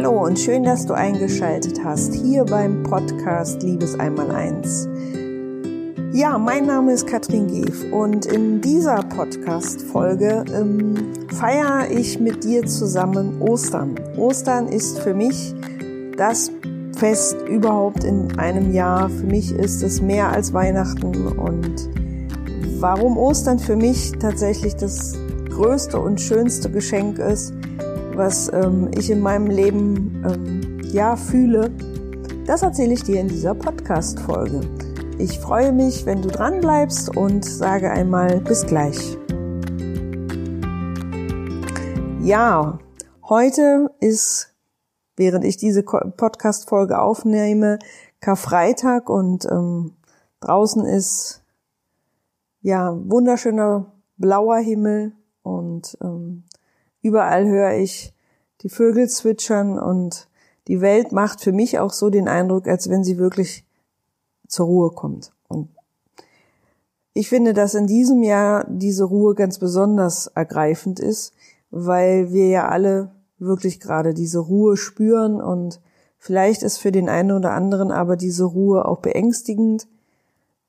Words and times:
Hallo 0.00 0.24
und 0.24 0.38
schön, 0.38 0.62
dass 0.62 0.86
du 0.86 0.94
eingeschaltet 0.94 1.82
hast 1.82 2.14
hier 2.14 2.44
beim 2.44 2.84
Podcast 2.84 3.64
Liebes 3.64 3.98
einmal 3.98 4.30
eins. 4.30 4.88
Ja, 6.12 6.38
mein 6.38 6.66
Name 6.66 6.92
ist 6.92 7.08
Katrin 7.08 7.48
Geef 7.48 7.84
und 7.92 8.24
in 8.24 8.60
dieser 8.60 9.02
Podcast-Folge 9.02 10.44
ähm, 10.54 10.94
feiere 11.34 11.90
ich 11.90 12.20
mit 12.20 12.44
dir 12.44 12.64
zusammen 12.64 13.42
Ostern. 13.42 13.96
Ostern 14.16 14.68
ist 14.68 15.00
für 15.00 15.14
mich 15.14 15.52
das 16.16 16.52
Fest 16.96 17.36
überhaupt 17.48 18.04
in 18.04 18.38
einem 18.38 18.72
Jahr. 18.72 19.10
Für 19.10 19.26
mich 19.26 19.50
ist 19.50 19.82
es 19.82 20.00
mehr 20.00 20.30
als 20.30 20.52
Weihnachten 20.52 21.26
und 21.26 21.88
warum 22.78 23.18
Ostern 23.18 23.58
für 23.58 23.74
mich 23.74 24.12
tatsächlich 24.20 24.76
das 24.76 25.18
größte 25.50 25.98
und 25.98 26.20
schönste 26.20 26.70
Geschenk 26.70 27.18
ist, 27.18 27.52
was 28.18 28.52
ähm, 28.52 28.90
ich 28.98 29.10
in 29.10 29.20
meinem 29.20 29.46
Leben 29.46 30.24
ähm, 30.26 30.80
ja 30.82 31.14
fühle, 31.14 31.70
das 32.46 32.62
erzähle 32.62 32.94
ich 32.94 33.04
dir 33.04 33.20
in 33.20 33.28
dieser 33.28 33.54
Podcast-Folge. 33.54 34.60
Ich 35.18 35.38
freue 35.38 35.70
mich, 35.70 36.04
wenn 36.04 36.20
du 36.22 36.28
dran 36.28 36.60
bleibst 36.60 37.16
und 37.16 37.44
sage 37.44 37.92
einmal 37.92 38.40
bis 38.40 38.66
gleich. 38.66 39.16
Ja, 42.20 42.80
heute 43.28 43.92
ist, 44.00 44.52
während 45.16 45.44
ich 45.44 45.56
diese 45.56 45.84
Podcast-Folge 45.84 47.00
aufnehme, 47.00 47.78
Karfreitag 48.20 49.08
und 49.08 49.44
ähm, 49.44 49.92
draußen 50.40 50.84
ist 50.84 51.44
ja 52.62 52.96
wunderschöner 52.96 53.92
blauer 54.16 54.58
Himmel 54.58 55.12
und 55.44 55.96
ähm, 56.02 56.42
Überall 57.08 57.48
höre 57.48 57.72
ich 57.72 58.12
die 58.60 58.68
Vögel 58.68 59.08
zwitschern 59.08 59.78
und 59.78 60.28
die 60.66 60.82
Welt 60.82 61.10
macht 61.10 61.40
für 61.40 61.52
mich 61.52 61.78
auch 61.78 61.94
so 61.94 62.10
den 62.10 62.28
Eindruck, 62.28 62.68
als 62.68 62.90
wenn 62.90 63.02
sie 63.02 63.16
wirklich 63.16 63.64
zur 64.46 64.66
Ruhe 64.66 64.90
kommt. 64.90 65.32
Und 65.48 65.70
ich 67.14 67.30
finde, 67.30 67.54
dass 67.54 67.72
in 67.72 67.86
diesem 67.86 68.22
Jahr 68.22 68.66
diese 68.68 69.04
Ruhe 69.04 69.34
ganz 69.34 69.58
besonders 69.58 70.26
ergreifend 70.26 71.00
ist, 71.00 71.32
weil 71.70 72.30
wir 72.30 72.48
ja 72.48 72.68
alle 72.68 73.10
wirklich 73.38 73.80
gerade 73.80 74.12
diese 74.12 74.40
Ruhe 74.40 74.76
spüren 74.76 75.40
und 75.40 75.80
vielleicht 76.18 76.62
ist 76.62 76.76
für 76.76 76.92
den 76.92 77.08
einen 77.08 77.32
oder 77.32 77.52
anderen 77.52 77.90
aber 77.90 78.16
diese 78.16 78.44
Ruhe 78.44 78.84
auch 78.84 78.98
beängstigend, 78.98 79.88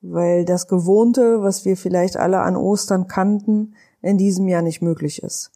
weil 0.00 0.46
das 0.46 0.68
Gewohnte, 0.68 1.42
was 1.42 1.66
wir 1.66 1.76
vielleicht 1.76 2.16
alle 2.16 2.40
an 2.40 2.56
Ostern 2.56 3.08
kannten, 3.08 3.74
in 4.00 4.16
diesem 4.16 4.48
Jahr 4.48 4.62
nicht 4.62 4.80
möglich 4.80 5.22
ist. 5.22 5.50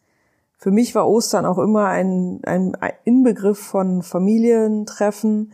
Für 0.57 0.71
mich 0.71 0.95
war 0.95 1.07
Ostern 1.07 1.45
auch 1.45 1.57
immer 1.57 1.87
ein, 1.87 2.39
ein 2.43 2.77
Inbegriff 3.03 3.59
von 3.59 4.01
Familientreffen. 4.01 5.53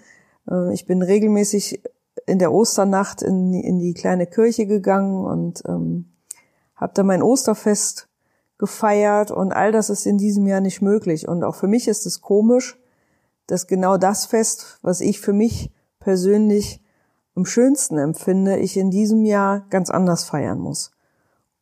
Äh, 0.50 0.74
ich 0.74 0.86
bin 0.86 1.02
regelmäßig 1.02 1.82
in 2.26 2.40
der 2.40 2.54
Osternacht 2.54 3.22
in, 3.22 3.54
in 3.54 3.80
die 3.80 3.94
kleine 3.94 4.28
Kirche 4.28 4.68
gegangen 4.68 5.26
und 5.26 5.64
ähm, 5.68 6.06
habe 6.76 6.94
da 6.94 7.04
mein 7.04 7.24
Osterfest 7.24 8.08
gefeiert 8.58 9.32
und 9.32 9.54
all 9.54 9.72
das 9.72 9.90
ist 9.90 10.06
in 10.06 10.18
diesem 10.18 10.46
Jahr 10.46 10.62
nicht 10.62 10.82
möglich. 10.82 11.28
Und 11.28 11.44
auch 11.44 11.56
für 11.56 11.68
mich 11.68 11.88
ist 11.88 12.06
es 12.06 12.22
komisch, 12.22 12.80
dass 13.48 13.68
genau 13.68 13.98
das 13.98 14.26
Fest, 14.28 14.78
was 14.82 15.02
ich 15.02 15.20
für 15.20 15.34
mich 15.34 15.72
persönlich 16.00 16.82
am 17.36 17.46
schönsten 17.46 17.98
empfinde, 17.98 18.58
ich 18.58 18.78
in 18.78 18.92
diesem 18.92 19.26
Jahr 19.26 19.66
ganz 19.70 19.90
anders 19.90 20.26
feiern 20.26 20.60
muss. 20.60 20.92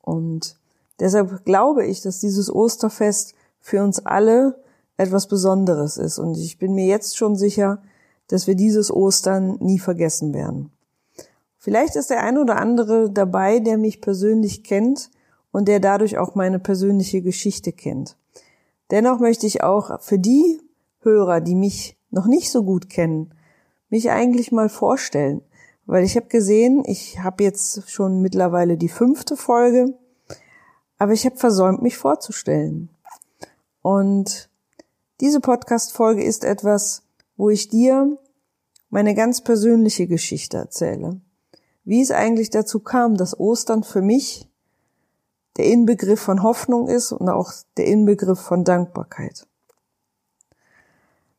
Und 0.01 0.58
Deshalb 0.99 1.45
glaube 1.45 1.85
ich, 1.85 2.01
dass 2.01 2.19
dieses 2.19 2.53
Osterfest 2.53 3.33
für 3.59 3.83
uns 3.83 4.05
alle 4.05 4.61
etwas 4.97 5.27
Besonderes 5.27 5.97
ist. 5.97 6.19
Und 6.19 6.37
ich 6.37 6.57
bin 6.57 6.73
mir 6.73 6.85
jetzt 6.85 7.17
schon 7.17 7.35
sicher, 7.35 7.81
dass 8.27 8.47
wir 8.47 8.55
dieses 8.55 8.91
Ostern 8.91 9.57
nie 9.59 9.79
vergessen 9.79 10.33
werden. 10.33 10.71
Vielleicht 11.57 11.95
ist 11.95 12.09
der 12.09 12.23
ein 12.23 12.37
oder 12.37 12.57
andere 12.57 13.11
dabei, 13.11 13.59
der 13.59 13.77
mich 13.77 14.01
persönlich 14.01 14.63
kennt 14.63 15.09
und 15.51 15.67
der 15.67 15.79
dadurch 15.79 16.17
auch 16.17 16.35
meine 16.35 16.59
persönliche 16.59 17.21
Geschichte 17.21 17.71
kennt. 17.71 18.17
Dennoch 18.91 19.19
möchte 19.19 19.45
ich 19.45 19.63
auch 19.63 20.01
für 20.01 20.19
die 20.19 20.61
Hörer, 21.01 21.41
die 21.41 21.55
mich 21.55 21.97
noch 22.11 22.27
nicht 22.27 22.51
so 22.51 22.63
gut 22.63 22.89
kennen, 22.89 23.33
mich 23.89 24.09
eigentlich 24.09 24.51
mal 24.51 24.69
vorstellen. 24.69 25.41
Weil 25.85 26.03
ich 26.03 26.15
habe 26.15 26.27
gesehen, 26.27 26.83
ich 26.85 27.19
habe 27.19 27.43
jetzt 27.43 27.89
schon 27.89 28.21
mittlerweile 28.21 28.77
die 28.77 28.89
fünfte 28.89 29.35
Folge 29.35 29.97
aber 30.99 31.13
ich 31.13 31.25
habe 31.25 31.37
versäumt, 31.37 31.81
mich 31.81 31.97
vorzustellen. 31.97 32.89
Und 33.81 34.49
diese 35.21 35.39
Podcast-Folge 35.39 36.23
ist 36.23 36.43
etwas, 36.43 37.03
wo 37.37 37.49
ich 37.49 37.69
dir 37.69 38.17
meine 38.89 39.15
ganz 39.15 39.41
persönliche 39.41 40.07
Geschichte 40.07 40.57
erzähle. 40.57 41.21
Wie 41.85 42.01
es 42.01 42.11
eigentlich 42.11 42.49
dazu 42.49 42.81
kam, 42.81 43.17
dass 43.17 43.39
Ostern 43.39 43.83
für 43.83 44.01
mich 44.01 44.47
der 45.57 45.65
Inbegriff 45.65 46.19
von 46.19 46.43
Hoffnung 46.43 46.87
ist 46.87 47.11
und 47.11 47.29
auch 47.29 47.51
der 47.77 47.87
Inbegriff 47.87 48.39
von 48.39 48.63
Dankbarkeit. 48.63 49.47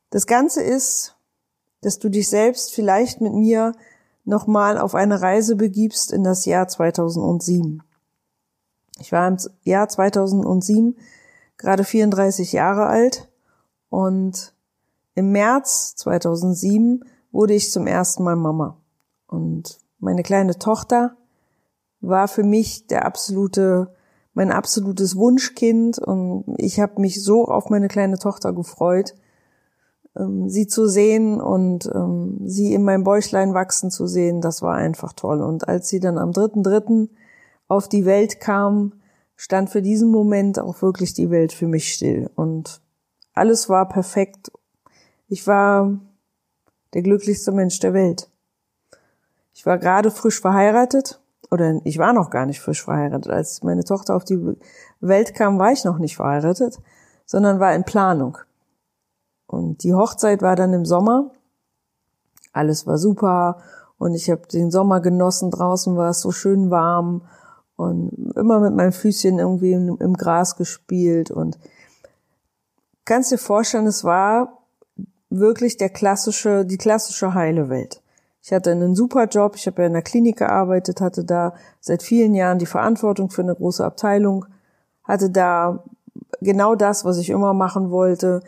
Das 0.08 0.26
Ganze 0.26 0.62
ist, 0.62 1.16
dass 1.82 1.98
du 1.98 2.08
dich 2.08 2.28
selbst 2.28 2.74
vielleicht 2.74 3.20
mit 3.20 3.32
mir 3.34 3.74
nochmal 4.24 4.78
auf 4.78 4.94
eine 4.94 5.20
Reise 5.20 5.56
begibst 5.56 6.12
in 6.12 6.24
das 6.24 6.44
Jahr 6.44 6.66
2007. 6.66 7.82
Ich 9.00 9.12
war 9.12 9.26
im 9.26 9.38
Jahr 9.62 9.88
2007 9.88 10.96
gerade 11.56 11.84
34 11.84 12.52
Jahre 12.52 12.86
alt 12.86 13.28
und 13.88 14.54
im 15.14 15.32
März 15.32 15.96
2007 15.96 17.04
wurde 17.32 17.54
ich 17.54 17.70
zum 17.70 17.86
ersten 17.86 18.22
Mal 18.22 18.36
Mama. 18.36 18.76
Und 19.26 19.78
meine 19.98 20.22
kleine 20.22 20.58
Tochter 20.58 21.16
war 22.00 22.28
für 22.28 22.44
mich 22.44 22.86
der 22.86 23.04
absolute, 23.04 23.94
mein 24.34 24.52
absolutes 24.52 25.16
Wunschkind 25.16 25.98
und 25.98 26.44
ich 26.58 26.80
habe 26.80 27.00
mich 27.00 27.22
so 27.22 27.46
auf 27.46 27.68
meine 27.68 27.88
kleine 27.88 28.18
Tochter 28.18 28.52
gefreut, 28.52 29.14
ähm, 30.16 30.48
sie 30.48 30.66
zu 30.66 30.88
sehen 30.88 31.40
und 31.40 31.90
ähm, 31.94 32.40
sie 32.44 32.72
in 32.72 32.82
meinem 32.82 33.04
Bäuchlein 33.04 33.54
wachsen 33.54 33.90
zu 33.90 34.06
sehen, 34.06 34.40
das 34.40 34.62
war 34.62 34.74
einfach 34.74 35.12
toll. 35.12 35.42
Und 35.42 35.68
als 35.68 35.88
sie 35.88 36.00
dann 36.00 36.18
am 36.18 36.32
dritten 36.32 36.62
dritten 36.62 37.10
auf 37.70 37.88
die 37.88 38.04
Welt 38.04 38.40
kam, 38.40 38.92
stand 39.36 39.70
für 39.70 39.80
diesen 39.80 40.10
Moment 40.10 40.58
auch 40.58 40.82
wirklich 40.82 41.14
die 41.14 41.30
Welt 41.30 41.52
für 41.52 41.68
mich 41.68 41.94
still. 41.94 42.28
Und 42.34 42.80
alles 43.32 43.68
war 43.68 43.88
perfekt. 43.88 44.50
Ich 45.28 45.46
war 45.46 45.98
der 46.92 47.02
glücklichste 47.02 47.52
Mensch 47.52 47.78
der 47.78 47.94
Welt. 47.94 48.28
Ich 49.54 49.64
war 49.66 49.78
gerade 49.78 50.10
frisch 50.10 50.40
verheiratet, 50.40 51.20
oder 51.50 51.80
ich 51.84 51.98
war 51.98 52.12
noch 52.12 52.30
gar 52.30 52.46
nicht 52.46 52.60
frisch 52.60 52.82
verheiratet. 52.82 53.30
Als 53.30 53.62
meine 53.62 53.84
Tochter 53.84 54.16
auf 54.16 54.24
die 54.24 54.56
Welt 55.00 55.34
kam, 55.34 55.58
war 55.58 55.72
ich 55.72 55.84
noch 55.84 55.98
nicht 55.98 56.16
verheiratet, 56.16 56.80
sondern 57.24 57.60
war 57.60 57.74
in 57.74 57.84
Planung. 57.84 58.38
Und 59.46 59.84
die 59.84 59.94
Hochzeit 59.94 60.42
war 60.42 60.56
dann 60.56 60.72
im 60.72 60.84
Sommer. 60.84 61.30
Alles 62.52 62.86
war 62.86 62.98
super 62.98 63.62
und 63.96 64.14
ich 64.14 64.28
habe 64.28 64.46
den 64.48 64.70
Sommer 64.70 65.00
genossen. 65.00 65.50
Draußen 65.50 65.96
war 65.96 66.10
es 66.10 66.20
so 66.20 66.32
schön 66.32 66.70
warm 66.70 67.22
und 67.80 68.36
immer 68.36 68.60
mit 68.60 68.74
meinem 68.74 68.92
Füßchen 68.92 69.38
irgendwie 69.38 69.72
im, 69.72 69.96
im 69.98 70.14
Gras 70.14 70.56
gespielt 70.56 71.30
und 71.30 71.58
kannst 73.04 73.32
dir 73.32 73.38
vorstellen, 73.38 73.86
es 73.86 74.04
war 74.04 74.58
wirklich 75.30 75.78
der 75.78 75.88
klassische, 75.88 76.66
die 76.66 76.76
klassische 76.76 77.34
heile 77.34 77.70
Welt. 77.70 78.02
Ich 78.42 78.52
hatte 78.52 78.70
einen 78.70 78.94
super 78.94 79.26
Job, 79.26 79.54
ich 79.56 79.66
habe 79.66 79.82
ja 79.82 79.86
in 79.86 79.94
der 79.94 80.02
Klinik 80.02 80.38
gearbeitet, 80.38 81.00
hatte 81.00 81.24
da 81.24 81.54
seit 81.80 82.02
vielen 82.02 82.34
Jahren 82.34 82.58
die 82.58 82.66
Verantwortung 82.66 83.30
für 83.30 83.42
eine 83.42 83.54
große 83.54 83.84
Abteilung, 83.84 84.46
hatte 85.04 85.30
da 85.30 85.82
genau 86.40 86.74
das, 86.74 87.04
was 87.04 87.18
ich 87.18 87.30
immer 87.30 87.54
machen 87.54 87.90
wollte, 87.90 88.42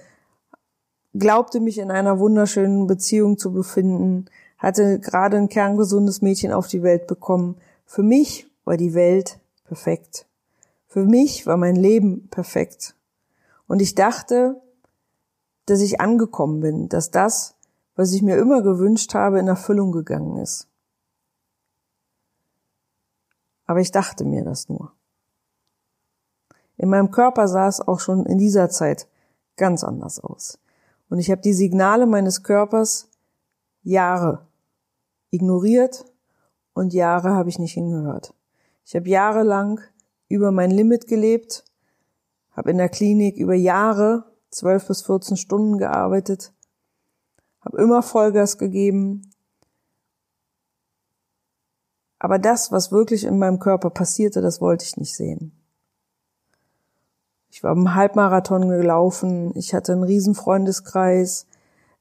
glaubte 1.15 1.61
mich 1.61 1.79
in 1.79 1.91
einer 1.91 2.19
wunderschönen 2.19 2.87
Beziehung 2.87 3.39
zu 3.39 3.53
befinden, 3.53 4.27
hatte 4.59 4.99
gerade 4.99 5.37
ein 5.39 5.49
kerngesundes 5.49 6.23
Mädchen 6.23 6.53
auf 6.53 6.69
die 6.69 6.83
Welt 6.83 7.07
bekommen. 7.07 7.57
Für 7.85 8.03
mich 8.03 8.52
war 8.65 8.77
die 8.77 8.95
Welt 8.95 9.41
perfekt. 9.65 10.27
Für 10.87 11.05
mich 11.05 11.47
war 11.47 11.57
mein 11.57 11.77
Leben 11.77 12.29
perfekt. 12.29 12.95
Und 13.67 13.81
ich 13.81 13.95
dachte, 13.95 14.61
dass 15.67 15.81
ich 15.81 16.01
angekommen 16.01 16.61
bin, 16.61 16.89
dass 16.89 17.11
das, 17.11 17.57
was 17.95 18.13
ich 18.13 18.23
mir 18.23 18.37
immer 18.37 18.63
gewünscht 18.63 19.15
habe, 19.15 19.39
in 19.39 19.49
Erfüllung 19.49 19.93
gegangen 19.93 20.37
ist. 20.39 20.69
Aber 23.65 23.81
ich 23.81 23.91
dachte 23.91 24.25
mir 24.25 24.45
das 24.45 24.69
nur. 24.69 24.93
In 26.77 26.89
meinem 26.89 27.11
Körper 27.11 27.49
sah 27.49 27.69
es 27.69 27.81
auch 27.81 28.01
schon 28.01 28.27
in 28.27 28.39
dieser 28.39 28.69
Zeit 28.69 29.09
ganz 29.57 29.85
anders 29.85 30.19
aus. 30.21 30.59
Und 31.09 31.19
ich 31.19 31.31
habe 31.31 31.41
die 31.41 31.53
Signale 31.53 32.07
meines 32.07 32.43
Körpers 32.43 33.09
Jahre 33.83 34.47
ignoriert 35.31 36.05
und 36.75 36.93
Jahre 36.93 37.31
habe 37.31 37.49
ich 37.49 37.59
nicht 37.59 37.73
hingehört. 37.73 38.35
Ich 38.85 38.95
habe 38.95 39.09
jahrelang 39.09 39.81
über 40.29 40.51
mein 40.51 40.71
Limit 40.71 41.07
gelebt, 41.07 41.65
habe 42.53 42.71
in 42.71 42.79
der 42.79 42.89
Klinik 42.89 43.37
über 43.37 43.55
Jahre 43.55 44.25
zwölf 44.51 44.87
bis 44.87 45.03
14 45.03 45.37
Stunden 45.37 45.79
gearbeitet 45.79 46.53
habe 47.65 47.79
immer 47.79 48.03
Vollgas 48.03 48.59
gegeben. 48.59 49.31
Aber 52.19 52.39
das, 52.39 52.71
was 52.71 52.93
wirklich 52.93 53.25
in 53.25 53.39
meinem 53.39 53.59
Körper 53.59 53.91
passierte, 53.91 54.41
das 54.41 54.61
wollte 54.61 54.85
ich 54.85 54.97
nicht 54.97 55.17
sehen. 55.17 55.53
Ich 57.51 57.63
war 57.63 57.73
im 57.73 57.95
Halbmarathon 57.95 58.69
gelaufen, 58.69 59.53
ich 59.57 59.75
hatte 59.75 59.93
einen 59.93 60.05
riesen 60.05 60.35
Freundeskreis, 60.35 61.47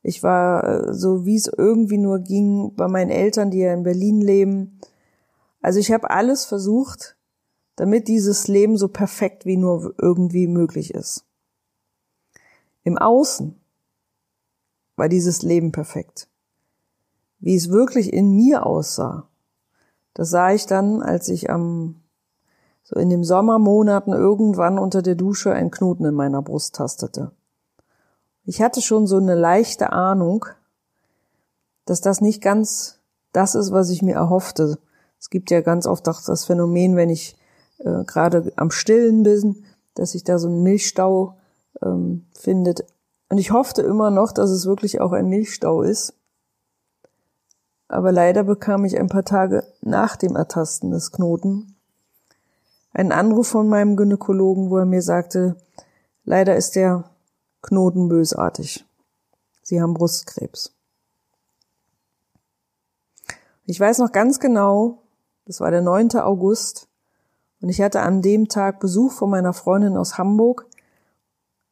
ich 0.03 0.23
war 0.23 0.63
äh, 0.63 0.93
so, 0.93 1.25
wie 1.25 1.35
es 1.35 1.47
irgendwie 1.47 1.97
nur 1.97 2.19
ging, 2.19 2.73
bei 2.75 2.87
meinen 2.87 3.11
Eltern, 3.11 3.51
die 3.51 3.59
ja 3.59 3.73
in 3.73 3.83
Berlin 3.83 4.21
leben. 4.21 4.79
Also 5.61 5.79
ich 5.79 5.91
habe 5.91 6.09
alles 6.09 6.45
versucht, 6.45 7.17
damit 7.75 8.07
dieses 8.07 8.47
Leben 8.47 8.77
so 8.77 8.87
perfekt 8.87 9.45
wie 9.45 9.57
nur 9.57 9.93
irgendwie 9.97 10.47
möglich 10.47 10.93
ist. 10.93 11.25
Im 12.83 12.97
Außen 12.97 13.59
war 14.95 15.09
dieses 15.09 15.41
Leben 15.41 15.71
perfekt. 15.71 16.27
Wie 17.39 17.55
es 17.55 17.69
wirklich 17.69 18.11
in 18.13 18.35
mir 18.35 18.65
aussah, 18.65 19.27
das 20.13 20.29
sah 20.29 20.51
ich 20.51 20.65
dann, 20.65 21.01
als 21.01 21.29
ich 21.29 21.49
am 21.49 22.01
so 22.83 22.99
in 22.99 23.09
den 23.09 23.23
Sommermonaten 23.23 24.13
irgendwann 24.13 24.77
unter 24.77 25.01
der 25.01 25.15
Dusche 25.15 25.53
einen 25.53 25.71
Knoten 25.71 26.05
in 26.05 26.13
meiner 26.13 26.41
Brust 26.41 26.75
tastete. 26.75 27.31
Ich 28.43 28.61
hatte 28.61 28.81
schon 28.81 29.07
so 29.07 29.17
eine 29.17 29.35
leichte 29.35 29.93
Ahnung, 29.93 30.45
dass 31.85 32.01
das 32.01 32.21
nicht 32.21 32.41
ganz 32.41 32.99
das 33.31 33.55
ist, 33.55 33.71
was 33.71 33.89
ich 33.89 34.01
mir 34.01 34.15
erhoffte. 34.15 34.77
Es 35.21 35.29
gibt 35.29 35.51
ja 35.51 35.61
ganz 35.61 35.85
oft 35.85 36.09
auch 36.09 36.19
das 36.19 36.45
Phänomen, 36.45 36.95
wenn 36.95 37.11
ich 37.11 37.37
äh, 37.77 38.03
gerade 38.05 38.51
am 38.55 38.71
Stillen 38.71 39.21
bin, 39.21 39.63
dass 39.93 40.13
sich 40.13 40.23
da 40.23 40.39
so 40.39 40.49
ein 40.49 40.63
Milchstau 40.63 41.37
ähm, 41.83 42.25
findet. 42.33 42.83
Und 43.29 43.37
ich 43.37 43.51
hoffte 43.51 43.83
immer 43.83 44.09
noch, 44.09 44.31
dass 44.31 44.49
es 44.49 44.65
wirklich 44.65 44.99
auch 44.99 45.11
ein 45.11 45.29
Milchstau 45.29 45.83
ist. 45.83 46.15
Aber 47.87 48.11
leider 48.11 48.43
bekam 48.43 48.83
ich 48.83 48.97
ein 48.97 49.09
paar 49.09 49.23
Tage 49.23 49.63
nach 49.81 50.15
dem 50.15 50.35
Ertasten 50.35 50.89
des 50.89 51.11
Knoten 51.11 51.75
einen 52.91 53.11
Anruf 53.11 53.47
von 53.47 53.69
meinem 53.69 53.95
Gynäkologen, 53.97 54.71
wo 54.71 54.77
er 54.79 54.85
mir 54.85 55.03
sagte, 55.03 55.55
leider 56.23 56.55
ist 56.55 56.75
der 56.75 57.11
Knoten 57.61 58.09
bösartig. 58.09 58.85
Sie 59.61 59.79
haben 59.79 59.93
Brustkrebs. 59.93 60.73
Ich 63.65 63.79
weiß 63.79 63.99
noch 63.99 64.11
ganz 64.11 64.39
genau, 64.39 65.00
das 65.51 65.59
war 65.59 65.69
der 65.69 65.81
9. 65.81 66.11
August, 66.11 66.87
und 67.61 67.67
ich 67.67 67.81
hatte 67.81 67.99
an 67.99 68.21
dem 68.21 68.47
Tag 68.47 68.79
Besuch 68.79 69.11
von 69.11 69.29
meiner 69.29 69.51
Freundin 69.51 69.97
aus 69.97 70.17
Hamburg. 70.17 70.65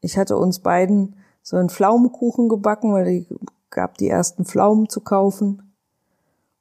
Ich 0.02 0.18
hatte 0.18 0.36
uns 0.36 0.60
beiden 0.60 1.16
so 1.42 1.56
einen 1.56 1.70
Pflaumenkuchen 1.70 2.50
gebacken, 2.50 2.92
weil 2.92 3.06
die 3.06 3.28
gab 3.70 3.98
die 3.98 4.10
ersten 4.10 4.44
Pflaumen 4.44 4.90
zu 4.90 5.00
kaufen. 5.00 5.72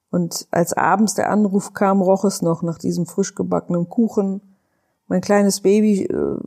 Und 0.09 0.47
als 0.49 0.71
abends 0.71 1.13
der 1.13 1.29
Anruf 1.29 1.73
kam, 1.73 2.01
roch 2.01 2.23
es 2.23 2.41
noch 2.41 2.61
nach 2.61 2.77
diesem 2.77 3.05
frisch 3.05 3.35
gebackenen 3.35 3.89
Kuchen. 3.89 4.39
Mein 5.07 5.19
kleines 5.19 5.59
Baby 5.59 6.05
äh, 6.05 6.37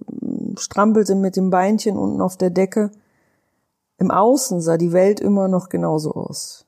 strampelte 0.56 1.16
mit 1.16 1.36
dem 1.36 1.50
Beinchen 1.50 1.98
unten 1.98 2.22
auf 2.22 2.38
der 2.38 2.48
Decke. 2.48 2.92
Im 3.98 4.10
Außen 4.10 4.62
sah 4.62 4.78
die 4.78 4.92
Welt 4.92 5.20
immer 5.20 5.48
noch 5.48 5.68
genauso 5.68 6.14
aus. 6.14 6.64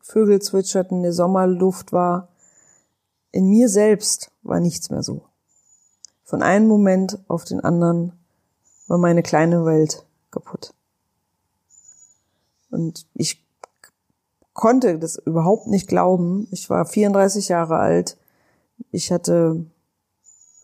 Vögel 0.00 0.42
zwitscherten, 0.42 1.04
die 1.04 1.12
Sommerluft 1.12 1.92
war. 1.92 2.31
In 3.32 3.48
mir 3.48 3.68
selbst 3.68 4.30
war 4.42 4.60
nichts 4.60 4.90
mehr 4.90 5.02
so. 5.02 5.24
Von 6.22 6.42
einem 6.42 6.68
Moment 6.68 7.18
auf 7.28 7.44
den 7.44 7.60
anderen 7.60 8.12
war 8.86 8.98
meine 8.98 9.22
kleine 9.22 9.64
Welt 9.64 10.06
kaputt. 10.30 10.74
Und 12.70 13.06
ich 13.14 13.44
konnte 14.52 14.98
das 14.98 15.16
überhaupt 15.16 15.66
nicht 15.66 15.88
glauben. 15.88 16.46
Ich 16.50 16.68
war 16.70 16.86
34 16.86 17.48
Jahre 17.48 17.76
alt. 17.76 18.16
Ich 18.90 19.10
hatte 19.10 19.64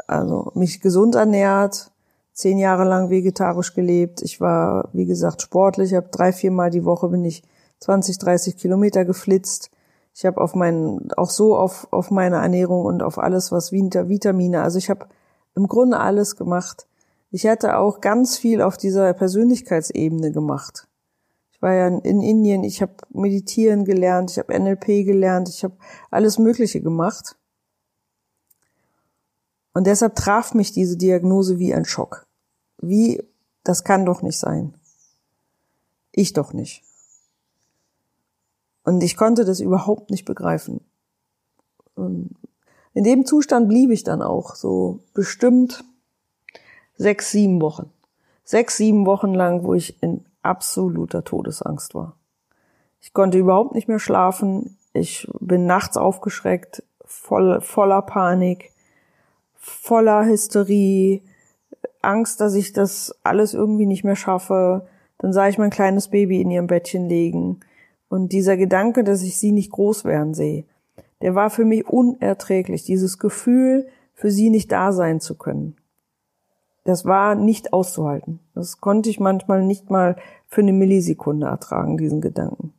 also 0.07 0.53
mich 0.55 0.81
gesund 0.81 1.15
ernährt, 1.15 1.91
zehn 2.33 2.59
Jahre 2.59 2.85
lang 2.85 3.11
vegetarisch 3.11 3.75
gelebt. 3.75 4.23
Ich 4.23 4.41
war, 4.41 4.89
wie 4.93 5.07
gesagt, 5.07 5.43
sportlich. 5.43 5.91
Ich 5.91 5.97
habe 5.97 6.09
drei, 6.09 6.33
vier 6.33 6.51
Mal 6.51 6.71
die 6.71 6.85
Woche 6.85 7.09
bin 7.09 7.25
ich 7.25 7.43
20, 7.81 8.19
30 8.19 8.57
Kilometer 8.57 9.05
geflitzt. 9.05 9.71
Ich 10.19 10.27
habe 10.27 10.41
auf 10.41 10.57
meinen, 10.57 11.13
auch 11.13 11.31
so 11.31 11.57
auf, 11.57 11.87
auf 11.93 12.11
meine 12.11 12.39
Ernährung 12.39 12.85
und 12.85 13.05
auf 13.05 13.21
alles, 13.21 13.53
was 13.53 13.71
Vitamine, 13.71 14.63
also 14.63 14.77
ich 14.77 14.91
habe 14.91 15.07
im 15.55 15.69
Grunde 15.69 16.01
alles 16.01 16.35
gemacht. 16.35 16.89
Ich 17.31 17.47
hatte 17.47 17.77
auch 17.77 18.01
ganz 18.01 18.37
viel 18.37 18.61
auf 18.61 18.77
dieser 18.77 19.15
Persönlichkeitsebene 19.15 20.33
gemacht. 20.33 20.89
Ich 21.53 21.63
war 21.63 21.73
ja 21.73 21.87
in 21.87 22.21
Indien, 22.21 22.65
ich 22.65 22.83
habe 22.83 22.95
meditieren 23.11 23.85
gelernt, 23.85 24.33
ich 24.33 24.39
habe 24.41 24.59
NLP 24.59 25.05
gelernt, 25.05 25.49
ich 25.51 25.63
habe 25.63 25.77
alles 26.11 26.37
Mögliche 26.37 26.81
gemacht. 26.81 27.37
Und 29.73 29.87
deshalb 29.87 30.17
traf 30.17 30.53
mich 30.53 30.73
diese 30.73 30.97
Diagnose 30.97 31.61
wie 31.61 31.73
ein 31.73 31.85
Schock. 31.85 32.27
Wie, 32.79 33.23
das 33.63 33.85
kann 33.85 34.05
doch 34.05 34.23
nicht 34.23 34.41
sein. 34.41 34.75
Ich 36.11 36.33
doch 36.33 36.53
nicht. 36.53 36.88
Und 38.89 39.03
ich 39.03 39.19
konnte 39.19 39.45
das 39.45 39.61
überhaupt 39.61 40.09
nicht 40.09 40.25
begreifen. 40.25 40.81
Und 41.95 42.31
in 42.95 43.05
dem 43.05 43.27
Zustand 43.27 43.69
blieb 43.69 43.91
ich 43.91 44.03
dann 44.03 44.23
auch 44.23 44.55
so 44.55 45.01
bestimmt 45.13 45.85
sechs, 46.97 47.31
sieben 47.31 47.61
Wochen. 47.61 47.91
Sechs, 48.45 48.79
sieben 48.79 49.05
Wochen 49.05 49.35
lang, 49.35 49.63
wo 49.63 49.75
ich 49.75 50.03
in 50.03 50.25
absoluter 50.41 51.23
Todesangst 51.23 51.95
war. 51.95 52.17
Ich 53.03 53.13
konnte 53.13 53.37
überhaupt 53.37 53.75
nicht 53.75 53.89
mehr 53.89 53.99
schlafen. 53.99 54.79
Ich 54.95 55.29
bin 55.39 55.67
nachts 55.67 55.99
aufgeschreckt, 55.99 56.83
voll, 57.05 57.61
voller 57.61 58.01
Panik, 58.01 58.73
voller 59.53 60.25
Hysterie, 60.25 61.21
Angst, 62.01 62.41
dass 62.41 62.55
ich 62.55 62.73
das 62.73 63.15
alles 63.23 63.53
irgendwie 63.53 63.85
nicht 63.85 64.05
mehr 64.05 64.17
schaffe. 64.17 64.89
Dann 65.19 65.35
sah 65.35 65.47
ich 65.47 65.59
mein 65.59 65.69
kleines 65.69 66.09
Baby 66.09 66.41
in 66.41 66.51
ihrem 66.51 66.69
Bettchen 66.69 67.07
legen. 67.07 67.61
Und 68.09 68.33
dieser 68.33 68.57
Gedanke, 68.57 69.05
dass 69.05 69.23
ich 69.23 69.39
sie 69.39 69.53
nicht 69.53 69.71
groß 69.71 70.05
werden 70.05 70.35
sehe, 70.35 70.65
der 71.21 71.35
war 71.35 71.51
für 71.51 71.65
mich 71.65 71.87
unerträglich. 71.87 72.85
Dieses 72.85 73.19
Gefühl, 73.19 73.89
für 74.15 74.31
sie 74.31 74.51
nicht 74.51 74.73
da 74.73 74.93
sein 74.93 75.21
zu 75.21 75.37
können. 75.37 75.77
Das 76.85 77.05
war 77.05 77.35
nicht 77.35 77.73
auszuhalten. 77.73 78.41
Das 78.55 78.81
konnte 78.81 79.11
ich 79.11 79.21
manchmal 79.21 79.63
nicht 79.63 79.91
mal 79.91 80.17
für 80.47 80.63
eine 80.63 80.73
Millisekunde 80.73 81.47
ertragen, 81.47 81.99
diesen 81.99 82.21
Gedanken. 82.21 82.73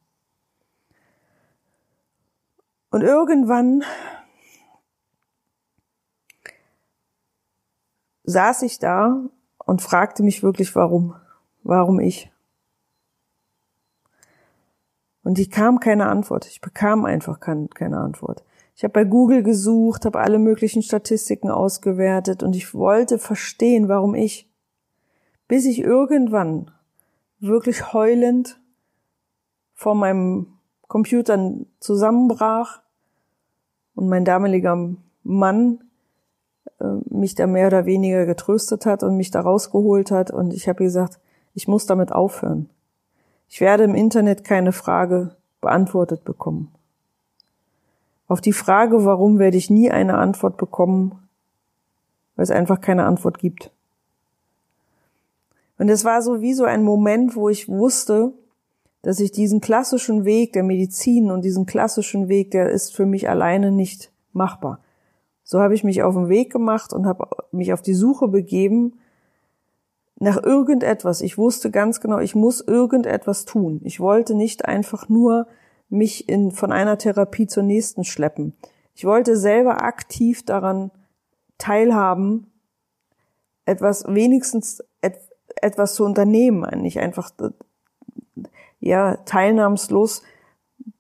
Und 2.90 3.04
irgendwann 3.04 3.84
saß 8.24 8.64
ich 8.64 8.80
da 8.80 9.30
und 9.64 9.82
fragte 9.82 10.24
mich 10.24 10.42
wirklich, 10.42 10.76
warum? 10.76 11.16
Warum 11.64 12.00
ich? 12.00 12.32
Und 15.30 15.38
ich 15.38 15.52
kam 15.52 15.80
keine 15.80 16.08
Antwort. 16.08 16.48
Ich 16.48 16.60
bekam 16.60 17.06
einfach 17.06 17.40
keine 17.40 18.00
Antwort. 18.00 18.44
Ich 18.76 18.84
habe 18.84 18.94
bei 18.94 19.04
Google 19.04 19.44
gesucht, 19.44 20.06
habe 20.06 20.20
alle 20.20 20.40
möglichen 20.40 20.82
Statistiken 20.82 21.52
ausgewertet 21.52 22.42
und 22.42 22.56
ich 22.56 22.74
wollte 22.74 23.20
verstehen, 23.20 23.90
warum 23.90 24.16
ich. 24.16 24.50
Bis 25.48 25.68
ich 25.68 25.82
irgendwann 25.82 26.72
wirklich 27.40 27.94
heulend 27.94 28.60
vor 29.76 29.94
meinem 29.94 30.58
Computer 30.88 31.54
zusammenbrach 31.80 32.82
und 33.94 34.10
mein 34.10 34.26
damaliger 34.26 34.96
Mann 35.22 35.84
äh, 36.80 36.86
mich 37.08 37.36
da 37.36 37.46
mehr 37.46 37.68
oder 37.68 37.86
weniger 37.86 38.26
getröstet 38.26 38.88
hat 38.88 39.04
und 39.04 39.16
mich 39.16 39.30
da 39.30 39.42
rausgeholt 39.42 40.10
hat 40.10 40.32
und 40.32 40.56
ich 40.56 40.68
habe 40.68 40.84
gesagt, 40.84 41.20
ich 41.54 41.68
muss 41.68 41.86
damit 41.86 42.12
aufhören. 42.12 42.72
Ich 43.50 43.62
werde 43.62 43.84
im 43.84 43.96
Internet 43.96 44.44
keine 44.44 44.72
Frage 44.72 45.36
beantwortet 45.60 46.24
bekommen. 46.24 46.72
Auf 48.28 48.42
die 48.42 48.54
Frage, 48.54 49.06
warum, 49.06 49.40
werde 49.40 49.58
ich 49.58 49.72
nie 49.72 49.90
eine 49.90 50.20
Antwort 50.20 50.56
bekommen, 50.58 51.28
weil 52.36 52.44
es 52.44 52.52
einfach 52.52 52.80
keine 52.80 53.06
Antwort 53.06 53.40
gibt. 53.40 53.72
Und 55.80 55.90
es 55.90 56.06
war 56.06 56.22
so 56.22 56.42
wie 56.42 56.54
so 56.54 56.64
ein 56.64 56.84
Moment, 56.84 57.36
wo 57.36 57.50
ich 57.50 57.68
wusste, 57.68 58.34
dass 59.02 59.20
ich 59.20 59.32
diesen 59.32 59.62
klassischen 59.62 60.26
Weg 60.26 60.54
der 60.54 60.64
Medizin 60.64 61.32
und 61.32 61.42
diesen 61.42 61.66
klassischen 61.66 62.28
Weg, 62.28 62.52
der 62.52 62.70
ist 62.70 62.96
für 62.96 63.06
mich 63.06 63.30
alleine 63.30 63.72
nicht 63.72 64.12
machbar. 64.32 64.80
So 65.44 65.60
habe 65.60 65.74
ich 65.74 65.84
mich 65.84 66.04
auf 66.04 66.14
den 66.14 66.30
Weg 66.30 66.52
gemacht 66.52 66.94
und 66.94 67.08
habe 67.08 67.28
mich 67.52 67.74
auf 67.74 67.82
die 67.82 67.96
Suche 67.96 68.28
begeben 68.28 69.00
nach 70.20 70.42
irgendetwas. 70.42 71.22
Ich 71.22 71.38
wusste 71.38 71.72
ganz 71.72 72.02
genau, 72.02 72.20
ich 72.20 72.36
muss 72.36 72.62
irgendetwas 72.62 73.46
tun. 73.46 73.82
Ich 73.84 74.00
wollte 74.00 74.36
nicht 74.36 74.66
einfach 74.66 75.10
nur 75.10 75.48
mich 75.90 76.30
in, 76.30 76.52
von 76.52 76.72
einer 76.72 76.98
Therapie 76.98 77.48
zur 77.48 77.64
nächsten 77.64 78.04
schleppen. 78.04 78.54
Ich 78.94 79.06
wollte 79.06 79.38
selber 79.38 79.82
aktiv 79.82 80.46
daran 80.46 80.92
teilhaben, 81.58 82.52
etwas 83.66 84.06
wenigstens 84.08 84.84
et, 85.02 85.18
etwas 85.62 85.96
zu 85.96 86.04
unternehmen, 86.04 86.82
nicht 86.82 87.00
einfach 87.00 87.32
ja 88.80 89.18
teilnahmslos 89.26 90.24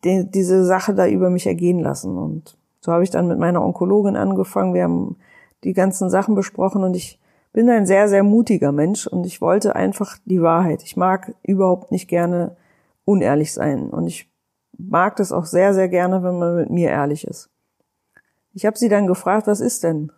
die, 0.04 0.30
diese 0.30 0.66
Sache 0.66 0.94
da 0.94 1.08
über 1.08 1.30
mich 1.30 1.46
ergehen 1.46 1.80
lassen. 1.80 2.18
Und 2.18 2.58
so 2.80 2.92
habe 2.92 3.04
ich 3.04 3.10
dann 3.10 3.28
mit 3.28 3.40
meiner 3.40 3.64
Onkologin 3.64 4.16
angefangen. 4.16 4.74
Wir 4.74 4.84
haben 4.84 5.18
die 5.64 5.74
ganzen 5.74 6.10
Sachen 6.10 6.36
besprochen 6.36 6.84
und 6.84 6.96
ich 6.96 7.19
bin 7.52 7.70
ein 7.70 7.86
sehr, 7.86 8.08
sehr 8.10 8.24
mutiger 8.24 8.72
Mensch 8.72 9.08
und 9.08 9.26
ich 9.26 9.42
wollte 9.42 9.76
einfach 9.76 10.18
die 10.26 10.42
Wahrheit. 10.42 10.84
Ich 10.84 10.98
mag 10.98 11.34
überhaupt 11.44 11.92
nicht 11.92 12.08
gerne 12.08 12.56
unehrlich 13.06 13.54
sein 13.54 13.90
und 13.90 14.08
ich 14.08 14.30
mag 14.78 15.16
das 15.16 15.32
auch 15.32 15.46
sehr, 15.46 15.74
sehr 15.74 15.90
gerne, 15.90 16.24
wenn 16.24 16.38
man 16.38 16.56
mit 16.56 16.70
mir 16.70 16.90
ehrlich 16.90 17.26
ist. 17.26 17.50
Ich 18.54 18.66
habe 18.66 18.78
sie 18.78 18.90
dann 18.90 19.08
gefragt, 19.08 19.48
was 19.48 19.62
ist 19.62 19.84
denn? 19.84 20.12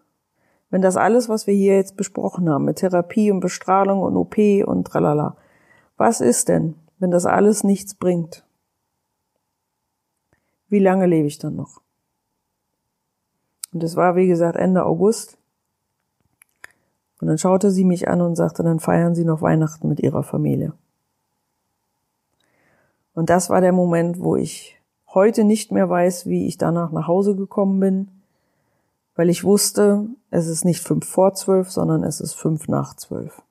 Wenn 0.69 0.81
das 0.81 0.95
alles, 0.97 1.27
was 1.27 1.47
wir 1.47 1.53
hier 1.53 1.75
jetzt 1.75 1.97
besprochen 1.97 2.50
haben, 2.50 2.65
mit 2.65 2.77
Therapie 2.77 3.31
und 3.31 3.41
Bestrahlung 3.41 4.01
und 4.01 4.15
OP 4.15 4.38
und 4.65 4.85
tralala, 4.85 5.35
was 5.97 6.21
ist 6.21 6.47
denn, 6.47 6.75
wenn 7.00 7.11
das 7.11 7.25
alles 7.25 7.63
nichts 7.63 7.93
bringt? 7.93 8.45
Wie 10.69 10.79
lange 10.79 11.05
lebe 11.05 11.27
ich 11.27 11.38
dann 11.38 11.55
noch? 11.55 11.81
Und 13.73 13.83
es 13.83 13.95
war, 13.95 14.15
wie 14.15 14.27
gesagt, 14.27 14.57
Ende 14.57 14.85
August. 14.85 15.38
Und 17.21 17.27
dann 17.27 17.37
schaute 17.37 17.69
sie 17.69 17.85
mich 17.85 18.07
an 18.07 18.19
und 18.19 18.35
sagte, 18.35 18.63
dann 18.63 18.79
feiern 18.79 19.13
Sie 19.13 19.25
noch 19.25 19.43
Weihnachten 19.43 19.87
mit 19.87 19.99
Ihrer 19.99 20.23
Familie. 20.23 20.73
Und 23.13 23.29
das 23.29 23.49
war 23.49 23.61
der 23.61 23.73
Moment, 23.73 24.19
wo 24.19 24.35
ich 24.35 24.81
heute 25.13 25.43
nicht 25.43 25.71
mehr 25.71 25.89
weiß, 25.89 26.25
wie 26.25 26.47
ich 26.47 26.57
danach 26.57 26.91
nach 26.91 27.07
Hause 27.07 27.35
gekommen 27.35 27.79
bin, 27.79 28.07
weil 29.15 29.29
ich 29.29 29.43
wusste, 29.43 30.07
es 30.31 30.47
ist 30.47 30.65
nicht 30.65 30.81
fünf 30.81 31.07
vor 31.07 31.33
zwölf, 31.33 31.69
sondern 31.69 32.03
es 32.03 32.21
ist 32.21 32.33
fünf 32.33 32.67
nach 32.67 32.95
zwölf. 32.95 33.43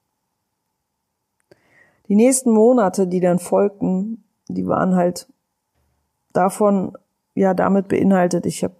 Die 2.09 2.17
nächsten 2.17 2.51
Monate, 2.51 3.07
die 3.07 3.21
dann 3.21 3.39
folgten, 3.39 4.25
die 4.49 4.67
waren 4.67 4.97
halt 4.97 5.29
davon, 6.33 6.99
ja, 7.37 7.55
damit 7.55 7.87
beinhaltet, 7.87 8.47
ich 8.47 8.65
habe 8.65 8.75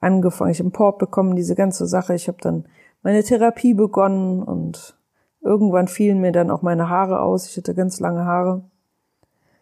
angefangen, 0.00 0.50
ich 0.50 0.58
habe 0.58 0.66
einen 0.66 0.72
Port 0.72 0.98
bekommen, 0.98 1.36
diese 1.36 1.54
ganze 1.54 1.86
Sache, 1.86 2.14
ich 2.14 2.26
habe 2.26 2.38
dann 2.40 2.64
meine 3.06 3.22
Therapie 3.22 3.72
begonnen 3.72 4.42
und 4.42 4.98
irgendwann 5.40 5.86
fielen 5.86 6.20
mir 6.20 6.32
dann 6.32 6.50
auch 6.50 6.62
meine 6.62 6.88
Haare 6.88 7.20
aus, 7.20 7.46
ich 7.46 7.56
hatte 7.56 7.72
ganz 7.72 8.00
lange 8.00 8.24
Haare. 8.24 8.64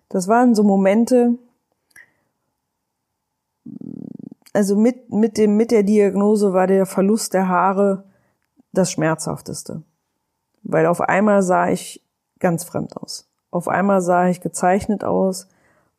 Das 0.09 0.29
waren 0.29 0.55
so 0.55 0.63
Momente, 0.63 1.35
also 4.55 4.77
mit, 4.77 5.13
mit 5.13 5.37
dem, 5.37 5.59
mit 5.59 5.73
der 5.73 5.83
Diagnose 5.83 6.55
war 6.55 6.67
der 6.67 6.87
Verlust 6.87 7.35
der 7.35 7.47
Haare 7.47 8.05
das 8.73 8.91
schmerzhafteste. 8.91 9.83
Weil 10.63 10.87
auf 10.87 11.03
einmal 11.03 11.43
sah 11.43 11.69
ich 11.69 12.03
ganz 12.39 12.65
fremd 12.65 12.97
aus. 12.97 13.29
Auf 13.51 13.69
einmal 13.69 14.01
sah 14.01 14.27
ich 14.27 14.41
gezeichnet 14.41 15.05
aus. 15.05 15.49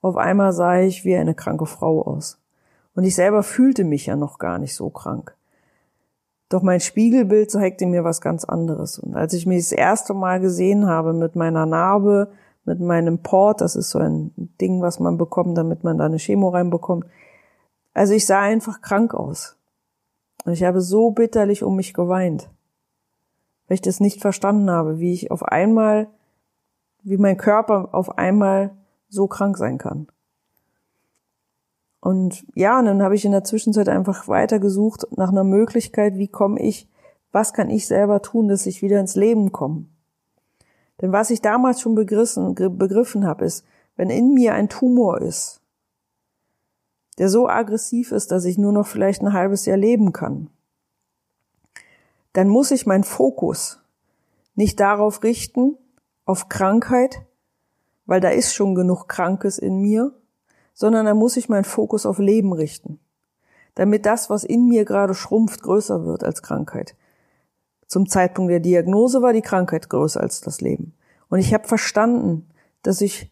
Auf 0.01 0.17
einmal 0.17 0.51
sah 0.51 0.79
ich 0.79 1.05
wie 1.05 1.15
eine 1.15 1.35
kranke 1.35 1.67
Frau 1.67 2.01
aus. 2.07 2.39
Und 2.95 3.03
ich 3.03 3.13
selber 3.13 3.43
fühlte 3.43 3.83
mich 3.83 4.07
ja 4.07 4.15
noch 4.15 4.39
gar 4.39 4.57
nicht 4.57 4.73
so 4.73 4.89
krank. 4.89 5.34
Doch 6.49 6.61
mein 6.61 6.79
Spiegelbild 6.79 7.49
zeigte 7.49 7.85
mir 7.87 8.03
was 8.03 8.21
ganz 8.21 8.45
anderes. 8.45 8.99
Und 8.99 9.15
als 9.15 9.33
ich 9.33 9.45
mich 9.45 9.63
das 9.63 9.71
erste 9.71 10.13
Mal 10.13 10.39
gesehen 10.39 10.87
habe 10.87 11.13
mit 11.13 11.35
meiner 11.35 11.65
Narbe, 11.65 12.31
mit 12.65 12.79
meinem 12.79 13.19
Port, 13.19 13.61
das 13.61 13.75
ist 13.75 13.89
so 13.89 13.99
ein 13.99 14.31
Ding, 14.61 14.81
was 14.81 14.99
man 14.99 15.17
bekommt, 15.17 15.57
damit 15.57 15.83
man 15.83 15.97
da 15.97 16.05
eine 16.05 16.17
Chemo 16.17 16.49
reinbekommt. 16.49 17.05
Also 17.93 18.13
ich 18.13 18.25
sah 18.25 18.41
einfach 18.41 18.81
krank 18.81 19.13
aus. 19.13 19.57
Und 20.45 20.53
ich 20.53 20.63
habe 20.63 20.81
so 20.81 21.11
bitterlich 21.11 21.63
um 21.63 21.75
mich 21.75 21.93
geweint, 21.93 22.49
weil 23.67 23.75
ich 23.75 23.81
das 23.81 23.99
nicht 23.99 24.21
verstanden 24.21 24.69
habe, 24.69 24.99
wie 24.99 25.13
ich 25.13 25.31
auf 25.31 25.43
einmal, 25.43 26.07
wie 27.01 27.17
mein 27.17 27.37
Körper 27.37 27.89
auf 27.93 28.17
einmal 28.17 28.75
so 29.09 29.27
krank 29.27 29.57
sein 29.57 29.79
kann. 29.79 30.07
Und 32.05 32.45
ja, 32.53 32.77
und 32.77 32.85
dann 32.85 33.01
habe 33.01 33.15
ich 33.15 33.25
in 33.25 33.31
der 33.31 33.43
Zwischenzeit 33.43 33.89
einfach 33.89 34.27
weitergesucht 34.27 35.07
nach 35.17 35.29
einer 35.29 35.43
Möglichkeit, 35.43 36.19
wie 36.19 36.27
komme 36.27 36.61
ich, 36.61 36.87
was 37.31 37.51
kann 37.51 37.71
ich 37.71 37.87
selber 37.87 38.21
tun, 38.21 38.47
dass 38.47 38.67
ich 38.67 38.83
wieder 38.83 38.99
ins 38.99 39.15
Leben 39.15 39.51
komme. 39.51 39.85
Denn 41.01 41.11
was 41.11 41.31
ich 41.31 41.41
damals 41.41 41.81
schon 41.81 41.95
begriffen, 41.95 42.53
begriffen 42.53 43.25
habe, 43.25 43.45
ist, 43.45 43.65
wenn 43.95 44.11
in 44.11 44.35
mir 44.35 44.53
ein 44.53 44.69
Tumor 44.69 45.19
ist, 45.19 45.61
der 47.17 47.27
so 47.27 47.49
aggressiv 47.49 48.11
ist, 48.11 48.29
dass 48.29 48.45
ich 48.45 48.59
nur 48.59 48.71
noch 48.71 48.85
vielleicht 48.85 49.23
ein 49.23 49.33
halbes 49.33 49.65
Jahr 49.65 49.77
leben 49.77 50.13
kann, 50.13 50.51
dann 52.33 52.49
muss 52.49 52.69
ich 52.69 52.85
meinen 52.85 53.03
Fokus 53.03 53.81
nicht 54.53 54.79
darauf 54.79 55.23
richten, 55.23 55.75
auf 56.25 56.49
Krankheit, 56.49 57.25
weil 58.05 58.21
da 58.21 58.29
ist 58.29 58.53
schon 58.53 58.75
genug 58.75 59.07
Krankes 59.07 59.57
in 59.57 59.79
mir, 59.81 60.13
sondern 60.75 61.07
dann 61.07 61.17
muss 61.17 61.37
ich 61.37 61.49
meinen 61.49 61.63
Fokus 61.63 62.05
auf 62.05 62.19
Leben 62.19 62.53
richten, 62.53 62.99
damit 63.73 64.05
das, 64.05 64.29
was 64.29 64.43
in 64.43 64.67
mir 64.67 64.85
gerade 64.85 65.15
schrumpft, 65.15 65.63
größer 65.63 66.05
wird 66.05 66.23
als 66.23 66.43
Krankheit. 66.43 66.95
Zum 67.87 68.07
Zeitpunkt 68.07 68.51
der 68.51 68.59
Diagnose 68.59 69.21
war 69.21 69.33
die 69.33 69.41
Krankheit 69.41 69.89
größer 69.89 70.19
als 70.19 70.41
das 70.41 70.61
Leben. 70.61 70.93
Und 71.29 71.39
ich 71.39 71.53
habe 71.53 71.67
verstanden, 71.67 72.47
dass 72.83 73.01
ich 73.01 73.31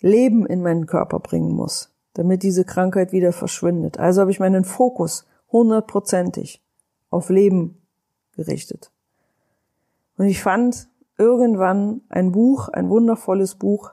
Leben 0.00 0.46
in 0.46 0.62
meinen 0.62 0.86
Körper 0.86 1.18
bringen 1.18 1.52
muss, 1.52 1.92
damit 2.14 2.42
diese 2.42 2.64
Krankheit 2.64 3.12
wieder 3.12 3.32
verschwindet. 3.32 3.98
Also 3.98 4.22
habe 4.22 4.30
ich 4.30 4.40
meinen 4.40 4.64
Fokus 4.64 5.26
hundertprozentig 5.52 6.62
auf 7.10 7.28
Leben 7.28 7.82
gerichtet. 8.36 8.90
Und 10.16 10.26
ich 10.26 10.42
fand 10.42 10.88
irgendwann 11.18 12.02
ein 12.08 12.32
Buch, 12.32 12.68
ein 12.68 12.88
wundervolles 12.88 13.56
Buch, 13.56 13.90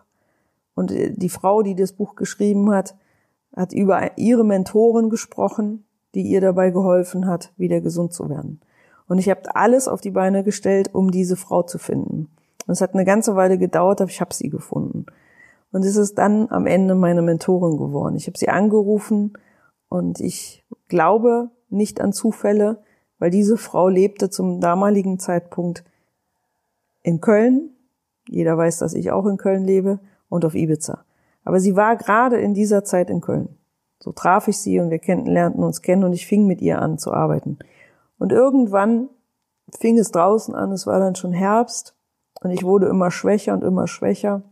und 0.78 0.94
die 0.94 1.30
Frau, 1.30 1.64
die 1.64 1.74
das 1.74 1.94
Buch 1.94 2.14
geschrieben 2.14 2.70
hat, 2.70 2.96
hat 3.56 3.74
über 3.74 4.16
ihre 4.16 4.46
Mentoren 4.46 5.10
gesprochen, 5.10 5.88
die 6.14 6.22
ihr 6.22 6.40
dabei 6.40 6.70
geholfen 6.70 7.26
hat, 7.26 7.52
wieder 7.58 7.82
gesund 7.82 8.14
zu 8.14 8.30
werden. 8.30 8.62
Und 9.08 9.18
ich 9.18 9.28
habe 9.28 9.56
alles 9.56 9.88
auf 9.88 10.02
die 10.02 10.12
Beine 10.12 10.44
gestellt, 10.44 10.94
um 10.94 11.10
diese 11.10 11.36
Frau 11.36 11.64
zu 11.64 11.80
finden. 11.80 12.30
Und 12.68 12.74
es 12.74 12.82
hat 12.82 12.94
eine 12.94 13.06
ganze 13.06 13.36
Weile 13.36 13.58
gedauert, 13.58 14.02
aber 14.02 14.12
ich 14.12 14.22
habe 14.22 14.36
sie 14.36 14.50
gefunden. 14.50 15.08
Und 15.72 15.84
es 15.84 15.96
ist 15.96 16.20
dann 16.20 16.48
am 16.52 16.68
Ende 16.68 16.94
meine 16.94 17.24
Mentorin 17.24 17.78
geworden. 17.78 18.16
Ich 18.16 18.28
habe 18.28 18.38
sie 18.38 18.50
angerufen 18.50 19.34
und 19.90 20.20
ich 20.20 20.64
glaube 20.90 21.50
nicht 21.70 22.02
an 22.02 22.14
Zufälle, 22.14 22.84
weil 23.18 23.32
diese 23.32 23.58
Frau 23.58 23.88
lebte 23.88 24.30
zum 24.30 24.62
damaligen 24.62 25.18
Zeitpunkt 25.18 25.84
in 27.02 27.20
Köln. 27.20 27.72
Jeder 28.30 28.56
weiß, 28.60 28.78
dass 28.78 28.94
ich 28.94 29.10
auch 29.10 29.26
in 29.26 29.38
Köln 29.38 29.64
lebe 29.64 30.00
und 30.30 30.46
auf 30.46 30.56
Ibiza. 30.56 31.04
Aber 31.44 31.60
sie 31.60 31.76
war 31.76 31.96
gerade 31.96 32.38
in 32.38 32.54
dieser 32.54 32.84
Zeit 32.84 33.10
in 33.10 33.22
Köln. 33.22 33.58
So 34.00 34.12
traf 34.12 34.48
ich 34.48 34.58
sie 34.58 34.80
und 34.80 34.90
wir 34.90 35.00
lernten 35.26 35.64
uns 35.64 35.82
kennen 35.82 36.04
und 36.04 36.14
ich 36.14 36.28
fing 36.28 36.46
mit 36.46 36.62
ihr 36.62 36.82
an 36.82 36.98
zu 36.98 37.14
arbeiten. 37.14 37.58
Und 38.20 38.32
irgendwann 38.32 39.10
fing 39.78 39.98
es 39.98 40.12
draußen 40.12 40.56
an, 40.56 40.72
es 40.72 40.88
war 40.88 41.00
dann 41.00 41.16
schon 41.16 41.34
Herbst 41.34 41.96
und 42.42 42.52
ich 42.52 42.64
wurde 42.64 42.88
immer 42.88 43.12
schwächer 43.12 43.54
und 43.54 43.64
immer 43.64 43.88
schwächer. 43.88 44.44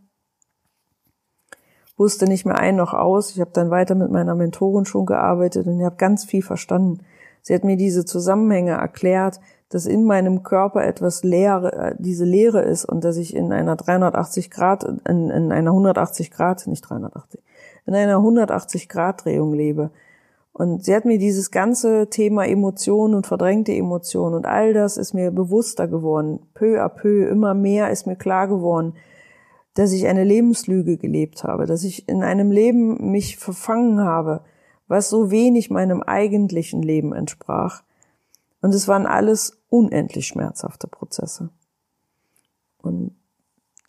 Wusste 1.96 2.26
nicht 2.26 2.44
mehr 2.44 2.58
ein 2.58 2.76
noch 2.76 2.92
aus. 2.92 3.30
Ich 3.30 3.40
habe 3.40 3.52
dann 3.52 3.70
weiter 3.70 3.94
mit 3.94 4.10
meiner 4.10 4.34
Mentorin 4.34 4.84
schon 4.84 5.06
gearbeitet 5.06 5.66
und 5.66 5.78
ich 5.78 5.84
habe 5.84 5.96
ganz 5.96 6.24
viel 6.24 6.42
verstanden. 6.42 7.00
Sie 7.42 7.54
hat 7.54 7.64
mir 7.64 7.76
diese 7.76 8.04
Zusammenhänge 8.04 8.72
erklärt, 8.72 9.40
dass 9.68 9.86
in 9.86 10.04
meinem 10.04 10.42
Körper 10.42 10.84
etwas 10.84 11.22
Leere, 11.24 11.72
äh, 11.72 11.94
diese 11.98 12.24
Leere 12.24 12.62
ist 12.62 12.84
und 12.84 13.04
dass 13.04 13.16
ich 13.16 13.34
in 13.34 13.52
einer 13.52 13.76
380 13.76 14.50
Grad, 14.50 14.84
in, 14.84 15.30
in 15.30 15.52
einer 15.52 15.70
180 15.70 16.30
Grad, 16.30 16.66
nicht 16.66 16.82
380, 16.82 17.40
in 17.86 17.94
einer 17.94 18.16
180 18.16 18.88
Grad 18.88 19.24
Drehung 19.24 19.52
lebe 19.52 19.90
und 20.58 20.86
sie 20.86 20.94
hat 20.94 21.04
mir 21.04 21.18
dieses 21.18 21.50
ganze 21.50 22.08
Thema 22.08 22.46
Emotionen 22.46 23.14
und 23.14 23.26
verdrängte 23.26 23.74
Emotionen 23.74 24.34
und 24.34 24.46
all 24.46 24.72
das 24.72 24.96
ist 24.96 25.12
mir 25.12 25.30
bewusster 25.30 25.86
geworden. 25.86 26.40
Peu 26.54 26.82
à 26.82 26.88
peu, 26.88 27.28
immer 27.28 27.52
mehr 27.52 27.90
ist 27.90 28.06
mir 28.06 28.16
klar 28.16 28.48
geworden, 28.48 28.94
dass 29.74 29.92
ich 29.92 30.06
eine 30.06 30.24
Lebenslüge 30.24 30.96
gelebt 30.96 31.44
habe, 31.44 31.66
dass 31.66 31.84
ich 31.84 32.08
in 32.08 32.22
einem 32.22 32.50
Leben 32.50 33.10
mich 33.10 33.36
verfangen 33.36 34.00
habe, 34.00 34.44
was 34.88 35.10
so 35.10 35.30
wenig 35.30 35.68
meinem 35.68 36.02
eigentlichen 36.02 36.80
Leben 36.80 37.12
entsprach. 37.12 37.82
Und 38.60 38.74
es 38.74 38.88
waren 38.88 39.06
alles 39.06 39.62
unendlich 39.68 40.26
schmerzhafte 40.26 40.88
Prozesse. 40.88 41.50
Und, 42.82 43.14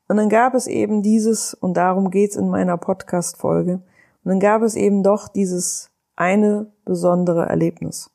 und 0.08 0.18
dann 0.18 0.30
gab 0.30 0.54
es 0.54 0.68
eben 0.68 1.02
dieses, 1.02 1.54
und 1.54 1.76
darum 1.76 2.12
geht's 2.12 2.36
in 2.36 2.50
meiner 2.50 2.78
Podcast-Folge, 2.78 3.74
und 3.74 4.30
dann 4.30 4.40
gab 4.40 4.62
es 4.62 4.76
eben 4.76 5.04
doch 5.04 5.28
dieses 5.30 5.90
eine 6.16 6.72
besondere 6.84 7.46
Erlebnis. 7.46 8.10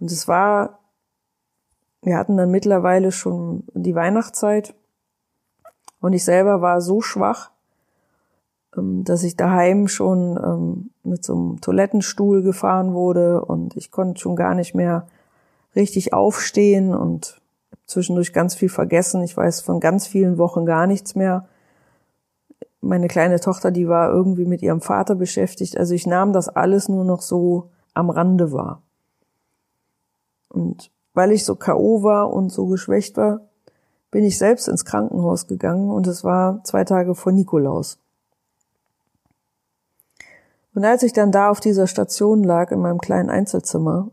Und 0.00 0.10
es 0.10 0.28
war, 0.28 0.80
wir 2.02 2.18
hatten 2.18 2.36
dann 2.36 2.50
mittlerweile 2.50 3.12
schon 3.12 3.64
die 3.72 3.94
Weihnachtszeit 3.94 4.74
und 6.00 6.12
ich 6.12 6.24
selber 6.24 6.60
war 6.60 6.82
so 6.82 7.00
schwach, 7.00 7.53
dass 8.76 9.22
ich 9.22 9.36
daheim 9.36 9.88
schon 9.88 10.38
ähm, 10.42 10.90
mit 11.02 11.24
so 11.24 11.34
einem 11.34 11.60
Toilettenstuhl 11.60 12.42
gefahren 12.42 12.92
wurde 12.92 13.44
und 13.44 13.76
ich 13.76 13.90
konnte 13.90 14.20
schon 14.20 14.36
gar 14.36 14.54
nicht 14.54 14.74
mehr 14.74 15.06
richtig 15.76 16.12
aufstehen 16.12 16.94
und 16.94 17.40
zwischendurch 17.86 18.32
ganz 18.32 18.54
viel 18.54 18.68
vergessen. 18.68 19.22
Ich 19.22 19.36
weiß 19.36 19.60
von 19.60 19.80
ganz 19.80 20.06
vielen 20.06 20.38
Wochen 20.38 20.66
gar 20.66 20.86
nichts 20.86 21.14
mehr 21.14 21.46
meine 22.84 23.08
kleine 23.08 23.40
Tochter, 23.40 23.70
die 23.70 23.88
war 23.88 24.10
irgendwie 24.10 24.44
mit 24.44 24.62
ihrem 24.62 24.80
Vater 24.80 25.14
beschäftigt. 25.14 25.76
Also 25.76 25.94
ich 25.94 26.06
nahm 26.06 26.32
das 26.32 26.48
alles 26.48 26.88
nur 26.88 27.04
noch 27.04 27.22
so 27.22 27.70
am 27.94 28.10
Rande 28.10 28.52
wahr. 28.52 28.82
Und 30.48 30.90
weil 31.14 31.32
ich 31.32 31.44
so 31.44 31.56
K.O. 31.56 32.02
war 32.02 32.32
und 32.32 32.50
so 32.50 32.66
geschwächt 32.66 33.16
war, 33.16 33.40
bin 34.10 34.24
ich 34.24 34.38
selbst 34.38 34.68
ins 34.68 34.84
Krankenhaus 34.84 35.46
gegangen 35.46 35.90
und 35.90 36.06
es 36.06 36.22
war 36.22 36.62
zwei 36.64 36.84
Tage 36.84 37.14
vor 37.14 37.32
Nikolaus. 37.32 37.98
Und 40.74 40.84
als 40.84 41.02
ich 41.04 41.12
dann 41.12 41.30
da 41.30 41.50
auf 41.50 41.60
dieser 41.60 41.86
Station 41.86 42.42
lag 42.42 42.72
in 42.72 42.80
meinem 42.80 42.98
kleinen 42.98 43.30
Einzelzimmer, 43.30 44.10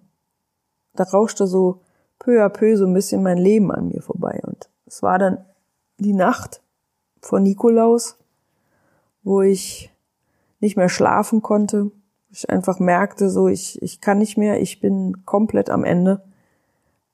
da 0.94 1.04
rauschte 1.04 1.48
so 1.48 1.82
peu 2.20 2.44
à 2.44 2.50
peu 2.50 2.78
so 2.78 2.86
ein 2.86 2.94
bisschen 2.94 3.24
mein 3.24 3.38
Leben 3.38 3.72
an 3.72 3.88
mir 3.88 4.02
vorbei. 4.02 4.42
Und 4.46 4.70
es 4.86 5.02
war 5.02 5.18
dann 5.18 5.44
die 5.98 6.14
Nacht 6.14 6.62
vor 7.22 7.40
Nikolaus, 7.40 8.18
wo 9.24 9.42
ich 9.42 9.92
nicht 10.60 10.78
mehr 10.78 10.90
schlafen 10.90 11.42
konnte. 11.42 11.92
Ich 12.30 12.50
einfach 12.50 12.80
merkte 12.80 13.30
so, 13.30 13.48
ich, 13.48 13.82
ich 13.82 14.00
kann 14.00 14.20
nicht 14.20 14.38
mehr, 14.38 14.62
ich 14.62 14.80
bin 14.80 15.26
komplett 15.26 15.70
am 15.70 15.84
Ende. 15.84 16.22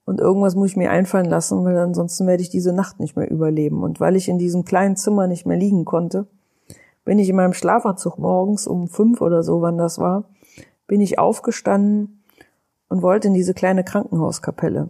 Und 0.06 0.20
irgendwas 0.20 0.56
muss 0.56 0.72
ich 0.72 0.78
mir 0.78 0.92
einfallen 0.92 1.26
lassen, 1.26 1.64
weil 1.64 1.78
ansonsten 1.78 2.28
werde 2.28 2.44
ich 2.44 2.50
diese 2.50 2.74
Nacht 2.74 3.00
nicht 3.00 3.16
mehr 3.16 3.30
überleben. 3.30 3.84
Und 3.84 4.00
weil 4.00 4.16
ich 4.16 4.28
in 4.30 4.38
diesem 4.38 4.66
kleinen 4.66 4.96
Zimmer 4.98 5.28
nicht 5.28 5.46
mehr 5.46 5.58
liegen 5.58 5.86
konnte, 5.86 6.28
bin 7.08 7.20
ich 7.20 7.30
in 7.30 7.38
meinem 7.38 7.54
Schlafanzug 7.54 8.20
morgens 8.20 8.68
um 8.68 8.90
fünf 8.90 9.22
oder 9.22 9.42
so, 9.42 9.62
wann 9.62 9.78
das 9.78 9.98
war, 9.98 10.26
bin 10.88 11.00
ich 11.00 11.18
aufgestanden 11.18 12.22
und 12.90 13.02
wollte 13.02 13.30
in 13.30 13.34
diese 13.34 13.54
kleine 13.54 13.86
Krankenhauskapelle. 13.86 14.90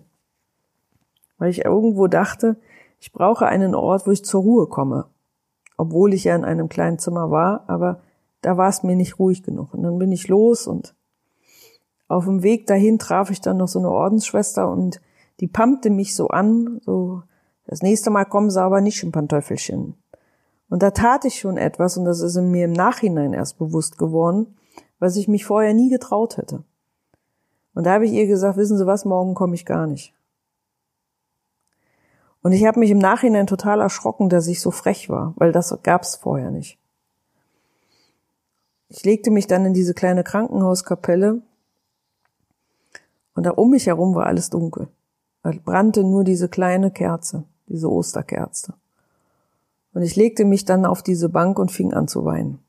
Weil 1.37 1.51
ich 1.51 1.63
irgendwo 1.63 2.07
dachte, 2.07 2.57
ich 2.99 3.13
brauche 3.13 3.45
einen 3.45 3.75
Ort, 3.75 4.07
wo 4.07 4.11
ich 4.11 4.25
zur 4.25 4.41
Ruhe 4.41 4.65
komme. 4.65 5.05
Obwohl 5.77 6.11
ich 6.11 6.23
ja 6.23 6.35
in 6.35 6.43
einem 6.43 6.69
kleinen 6.69 6.97
Zimmer 6.97 7.29
war, 7.29 7.65
aber 7.67 8.01
da 8.41 8.57
war 8.57 8.69
es 8.69 8.81
mir 8.81 8.95
nicht 8.95 9.19
ruhig 9.19 9.43
genug. 9.43 9.75
Und 9.75 9.83
dann 9.83 9.99
bin 9.99 10.11
ich 10.11 10.27
los 10.27 10.65
und 10.65 10.95
auf 12.07 12.25
dem 12.25 12.41
Weg 12.41 12.65
dahin 12.65 12.97
traf 12.97 13.29
ich 13.29 13.41
dann 13.41 13.57
noch 13.57 13.67
so 13.67 13.77
eine 13.77 13.91
Ordensschwester 13.91 14.67
und 14.71 15.01
die 15.39 15.47
pumpte 15.47 15.91
mich 15.91 16.15
so 16.15 16.29
an, 16.29 16.81
so, 16.83 17.21
das 17.67 17.83
nächste 17.83 18.09
Mal 18.09 18.25
kommen 18.25 18.49
sie 18.49 18.59
aber 18.59 18.81
nicht 18.81 19.03
im 19.03 19.11
Panteufelchen. 19.11 19.93
Und 20.69 20.83
da 20.83 20.91
tat 20.91 21.25
ich 21.25 21.39
schon 21.39 21.57
etwas, 21.57 21.97
und 21.97 22.05
das 22.05 22.21
ist 22.21 22.35
in 22.35 22.51
mir 22.51 22.65
im 22.65 22.73
Nachhinein 22.73 23.33
erst 23.33 23.57
bewusst 23.57 23.97
geworden, 23.97 24.57
was 24.99 25.15
ich 25.15 25.27
mich 25.27 25.45
vorher 25.45 25.73
nie 25.73 25.89
getraut 25.89 26.37
hätte. 26.37 26.63
Und 27.73 27.85
da 27.85 27.93
habe 27.93 28.05
ich 28.05 28.11
ihr 28.11 28.27
gesagt, 28.27 28.57
wissen 28.57 28.77
Sie 28.77 28.87
was, 28.87 29.05
morgen 29.05 29.33
komme 29.33 29.55
ich 29.55 29.65
gar 29.65 29.87
nicht. 29.87 30.13
Und 32.41 32.51
ich 32.51 32.65
habe 32.65 32.79
mich 32.79 32.91
im 32.91 32.97
Nachhinein 32.97 33.47
total 33.47 33.81
erschrocken, 33.81 34.29
dass 34.29 34.47
ich 34.47 34.61
so 34.61 34.71
frech 34.71 35.09
war, 35.09 35.33
weil 35.37 35.51
das 35.51 35.77
gab 35.83 36.03
es 36.03 36.15
vorher 36.15 36.51
nicht. 36.51 36.79
Ich 38.89 39.03
legte 39.03 39.31
mich 39.31 39.47
dann 39.47 39.65
in 39.65 39.73
diese 39.73 39.93
kleine 39.93 40.23
Krankenhauskapelle 40.23 41.41
und 43.35 43.45
da 43.45 43.51
um 43.51 43.71
mich 43.71 43.87
herum 43.87 44.15
war 44.15 44.27
alles 44.27 44.49
dunkel. 44.49 44.87
Da 45.43 45.51
brannte 45.63 46.03
nur 46.03 46.23
diese 46.23 46.49
kleine 46.49 46.89
Kerze, 46.89 47.43
diese 47.67 47.91
Osterkerze. 47.91 48.73
Und 49.97 50.03
ich 50.03 50.15
legte 50.15 50.45
mich 50.45 50.63
dann 50.63 50.85
auf 50.85 51.01
diese 51.01 51.27
Bank 51.27 51.57
und 51.57 51.71
fing 51.71 51.91
an 51.91 52.07
zu 52.07 52.23
weinen. 52.23 52.59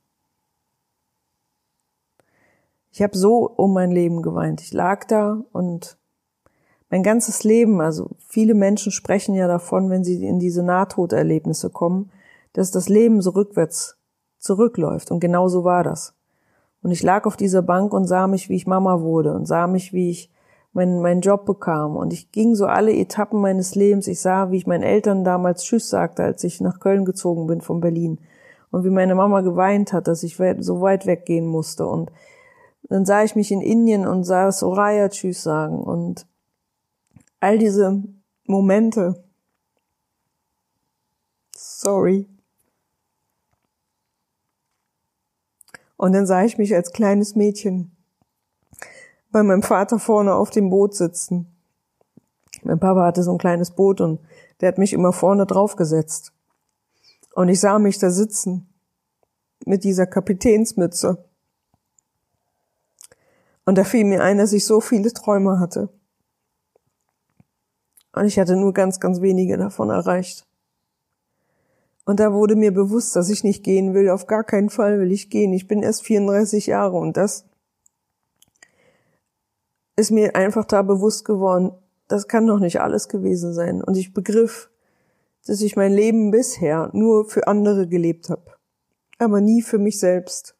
Ich 2.90 3.02
habe 3.02 3.18
so 3.18 3.46
um 3.46 3.74
mein 3.74 3.90
Leben 3.90 4.22
geweint. 4.22 4.62
Ich 4.62 4.72
lag 4.72 5.04
da 5.04 5.44
und 5.52 5.98
mein 6.88 7.02
ganzes 7.02 7.44
Leben, 7.44 7.82
also 7.82 8.12
viele 8.26 8.54
Menschen 8.54 8.92
sprechen 8.92 9.34
ja 9.34 9.46
davon, 9.46 9.90
wenn 9.90 10.04
sie 10.04 10.26
in 10.26 10.38
diese 10.38 10.62
Nahtoderlebnisse 10.62 11.68
kommen, 11.68 12.10
dass 12.54 12.70
das 12.70 12.88
Leben 12.88 13.20
so 13.20 13.32
rückwärts 13.32 13.98
zurückläuft. 14.38 15.10
Und 15.10 15.20
genau 15.20 15.48
so 15.48 15.64
war 15.64 15.84
das. 15.84 16.14
Und 16.80 16.92
ich 16.92 17.02
lag 17.02 17.26
auf 17.26 17.36
dieser 17.36 17.60
Bank 17.60 17.92
und 17.92 18.06
sah 18.06 18.26
mich, 18.26 18.48
wie 18.48 18.56
ich 18.56 18.66
Mama 18.66 19.02
wurde 19.02 19.34
und 19.34 19.44
sah 19.44 19.66
mich, 19.66 19.92
wie 19.92 20.08
ich 20.08 20.30
meinen, 20.78 21.02
meinen 21.02 21.20
Job 21.20 21.44
bekam. 21.44 21.96
Und 21.96 22.12
ich 22.12 22.30
ging 22.32 22.54
so 22.54 22.66
alle 22.66 22.94
Etappen 22.94 23.40
meines 23.40 23.74
Lebens. 23.74 24.06
Ich 24.06 24.20
sah, 24.20 24.50
wie 24.50 24.56
ich 24.56 24.66
meinen 24.66 24.84
Eltern 24.84 25.24
damals 25.24 25.64
Tschüss 25.64 25.90
sagte, 25.90 26.22
als 26.22 26.44
ich 26.44 26.60
nach 26.60 26.80
Köln 26.80 27.04
gezogen 27.04 27.46
bin 27.46 27.60
von 27.60 27.80
Berlin. 27.80 28.18
Und 28.70 28.84
wie 28.84 28.90
meine 28.90 29.14
Mama 29.14 29.40
geweint 29.40 29.92
hat, 29.92 30.06
dass 30.08 30.22
ich 30.22 30.36
so 30.60 30.80
weit 30.80 31.06
weggehen 31.06 31.46
musste. 31.46 31.86
Und 31.86 32.12
dann 32.84 33.04
sah 33.04 33.24
ich 33.24 33.34
mich 33.34 33.50
in 33.50 33.60
Indien 33.60 34.06
und 34.06 34.24
sah 34.24 34.52
Soraya 34.52 35.08
Tschüss 35.08 35.42
sagen. 35.42 35.82
Und 35.82 36.26
all 37.40 37.58
diese 37.58 38.02
Momente. 38.46 39.24
Sorry. 41.56 42.26
Und 45.96 46.12
dann 46.12 46.26
sah 46.26 46.44
ich 46.44 46.56
mich 46.56 46.74
als 46.74 46.92
kleines 46.92 47.34
Mädchen 47.34 47.97
bei 49.30 49.42
meinem 49.42 49.62
Vater 49.62 49.98
vorne 49.98 50.34
auf 50.34 50.50
dem 50.50 50.70
Boot 50.70 50.94
sitzen. 50.94 51.54
Mein 52.62 52.80
Papa 52.80 53.04
hatte 53.04 53.22
so 53.22 53.32
ein 53.32 53.38
kleines 53.38 53.70
Boot 53.70 54.00
und 54.00 54.20
der 54.60 54.68
hat 54.68 54.78
mich 54.78 54.92
immer 54.92 55.12
vorne 55.12 55.46
draufgesetzt. 55.46 56.32
Und 57.34 57.48
ich 57.48 57.60
sah 57.60 57.78
mich 57.78 57.98
da 57.98 58.10
sitzen 58.10 58.72
mit 59.64 59.84
dieser 59.84 60.06
Kapitänsmütze. 60.06 61.24
Und 63.64 63.76
da 63.76 63.84
fiel 63.84 64.04
mir 64.04 64.22
ein, 64.22 64.38
dass 64.38 64.52
ich 64.52 64.64
so 64.64 64.80
viele 64.80 65.12
Träume 65.12 65.60
hatte. 65.60 65.90
Und 68.12 68.24
ich 68.24 68.38
hatte 68.38 68.56
nur 68.56 68.72
ganz, 68.72 68.98
ganz 68.98 69.20
wenige 69.20 69.56
davon 69.58 69.90
erreicht. 69.90 70.46
Und 72.04 72.18
da 72.20 72.32
wurde 72.32 72.56
mir 72.56 72.72
bewusst, 72.72 73.14
dass 73.14 73.28
ich 73.28 73.44
nicht 73.44 73.62
gehen 73.62 73.92
will. 73.92 74.08
Auf 74.08 74.26
gar 74.26 74.42
keinen 74.42 74.70
Fall 74.70 74.98
will 74.98 75.12
ich 75.12 75.28
gehen. 75.28 75.52
Ich 75.52 75.68
bin 75.68 75.82
erst 75.82 76.04
34 76.04 76.66
Jahre 76.66 76.96
und 76.96 77.18
das 77.18 77.44
ist 79.98 80.12
mir 80.12 80.36
einfach 80.36 80.64
da 80.64 80.82
bewusst 80.82 81.24
geworden, 81.24 81.72
das 82.06 82.28
kann 82.28 82.46
doch 82.46 82.60
nicht 82.60 82.80
alles 82.80 83.08
gewesen 83.08 83.52
sein. 83.52 83.82
Und 83.82 83.96
ich 83.96 84.14
begriff, 84.14 84.70
dass 85.46 85.60
ich 85.60 85.74
mein 85.74 85.92
Leben 85.92 86.30
bisher 86.30 86.88
nur 86.92 87.28
für 87.28 87.48
andere 87.48 87.88
gelebt 87.88 88.30
habe, 88.30 88.52
aber 89.18 89.40
nie 89.40 89.60
für 89.60 89.78
mich 89.78 89.98
selbst. 89.98 90.54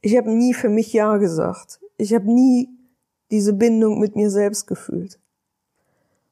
Ich 0.00 0.16
habe 0.16 0.30
nie 0.30 0.54
für 0.54 0.68
mich 0.68 0.92
Ja 0.92 1.16
gesagt. 1.16 1.80
Ich 1.96 2.14
habe 2.14 2.32
nie 2.32 2.68
diese 3.32 3.52
Bindung 3.52 3.98
mit 3.98 4.14
mir 4.14 4.30
selbst 4.30 4.68
gefühlt. 4.68 5.18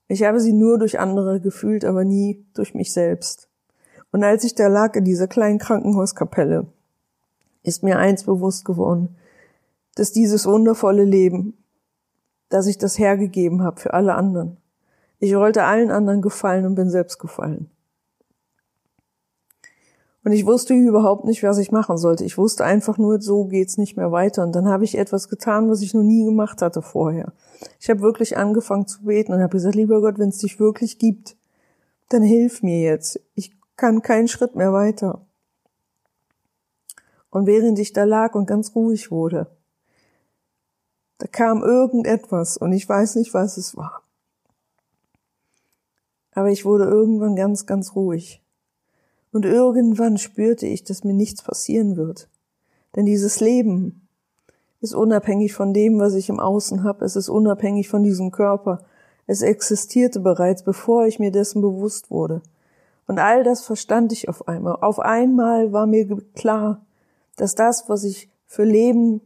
Ich 0.06 0.22
habe 0.22 0.40
sie 0.40 0.52
nur 0.52 0.78
durch 0.78 1.00
andere 1.00 1.40
gefühlt, 1.40 1.84
aber 1.84 2.04
nie 2.04 2.44
durch 2.54 2.74
mich 2.74 2.92
selbst. 2.92 3.48
Und 4.12 4.22
als 4.22 4.44
ich 4.44 4.54
da 4.54 4.68
lag 4.68 4.94
in 4.94 5.04
dieser 5.04 5.26
kleinen 5.26 5.58
Krankenhauskapelle, 5.58 6.66
ist 7.64 7.82
mir 7.82 7.98
eins 7.98 8.24
bewusst 8.24 8.64
geworden 8.64 9.16
dass 9.94 10.12
dieses 10.12 10.46
wundervolle 10.46 11.04
Leben, 11.04 11.56
dass 12.48 12.66
ich 12.66 12.78
das 12.78 12.98
hergegeben 12.98 13.62
habe 13.62 13.80
für 13.80 13.94
alle 13.94 14.14
anderen. 14.14 14.56
Ich 15.18 15.34
wollte 15.34 15.64
allen 15.64 15.90
anderen 15.90 16.22
gefallen 16.22 16.66
und 16.66 16.74
bin 16.74 16.90
selbst 16.90 17.18
gefallen. 17.18 17.70
Und 20.22 20.32
ich 20.32 20.44
wusste 20.44 20.74
überhaupt 20.74 21.24
nicht, 21.24 21.42
was 21.42 21.58
ich 21.58 21.72
machen 21.72 21.96
sollte. 21.96 22.24
Ich 22.24 22.36
wusste 22.36 22.64
einfach 22.64 22.98
nur, 22.98 23.20
so 23.20 23.44
geht's 23.44 23.78
nicht 23.78 23.96
mehr 23.96 24.12
weiter. 24.12 24.42
Und 24.42 24.52
dann 24.52 24.68
habe 24.68 24.84
ich 24.84 24.98
etwas 24.98 25.28
getan, 25.28 25.70
was 25.70 25.80
ich 25.80 25.94
noch 25.94 26.02
nie 26.02 26.24
gemacht 26.24 26.60
hatte 26.60 26.82
vorher. 26.82 27.32
Ich 27.78 27.88
habe 27.88 28.00
wirklich 28.00 28.36
angefangen 28.36 28.86
zu 28.86 29.04
beten 29.04 29.32
und 29.32 29.40
habe 29.40 29.52
gesagt, 29.52 29.74
lieber 29.74 30.00
Gott, 30.00 30.18
wenn 30.18 30.28
es 30.28 30.38
dich 30.38 30.60
wirklich 30.60 30.98
gibt, 30.98 31.36
dann 32.10 32.22
hilf 32.22 32.62
mir 32.62 32.80
jetzt. 32.80 33.20
Ich 33.34 33.52
kann 33.76 34.02
keinen 34.02 34.28
Schritt 34.28 34.56
mehr 34.56 34.72
weiter. 34.74 35.24
Und 37.30 37.46
während 37.46 37.78
ich 37.78 37.92
da 37.92 38.04
lag 38.04 38.34
und 38.34 38.46
ganz 38.46 38.74
ruhig 38.74 39.10
wurde, 39.10 39.46
da 41.20 41.26
kam 41.26 41.62
irgendetwas 41.62 42.56
und 42.56 42.72
ich 42.72 42.88
weiß 42.88 43.16
nicht, 43.16 43.34
was 43.34 43.58
es 43.58 43.76
war. 43.76 44.02
Aber 46.32 46.50
ich 46.50 46.64
wurde 46.64 46.84
irgendwann 46.84 47.36
ganz, 47.36 47.66
ganz 47.66 47.94
ruhig. 47.94 48.42
Und 49.30 49.44
irgendwann 49.44 50.16
spürte 50.16 50.66
ich, 50.66 50.82
dass 50.82 51.04
mir 51.04 51.12
nichts 51.12 51.42
passieren 51.42 51.96
wird. 51.96 52.28
Denn 52.96 53.04
dieses 53.04 53.38
Leben 53.38 54.08
ist 54.80 54.94
unabhängig 54.94 55.52
von 55.52 55.74
dem, 55.74 55.98
was 55.98 56.14
ich 56.14 56.30
im 56.30 56.40
Außen 56.40 56.84
habe. 56.84 57.04
Es 57.04 57.16
ist 57.16 57.28
unabhängig 57.28 57.90
von 57.90 58.02
diesem 58.02 58.30
Körper. 58.30 58.82
Es 59.26 59.42
existierte 59.42 60.20
bereits, 60.20 60.62
bevor 60.62 61.06
ich 61.06 61.18
mir 61.18 61.30
dessen 61.30 61.60
bewusst 61.60 62.10
wurde. 62.10 62.40
Und 63.06 63.18
all 63.18 63.44
das 63.44 63.60
verstand 63.60 64.12
ich 64.12 64.30
auf 64.30 64.48
einmal. 64.48 64.76
Auf 64.76 64.98
einmal 64.98 65.72
war 65.72 65.86
mir 65.86 66.22
klar, 66.34 66.86
dass 67.36 67.54
das, 67.54 67.88
was 67.88 68.04
ich 68.04 68.30
für 68.46 68.64
Leben 68.64 69.20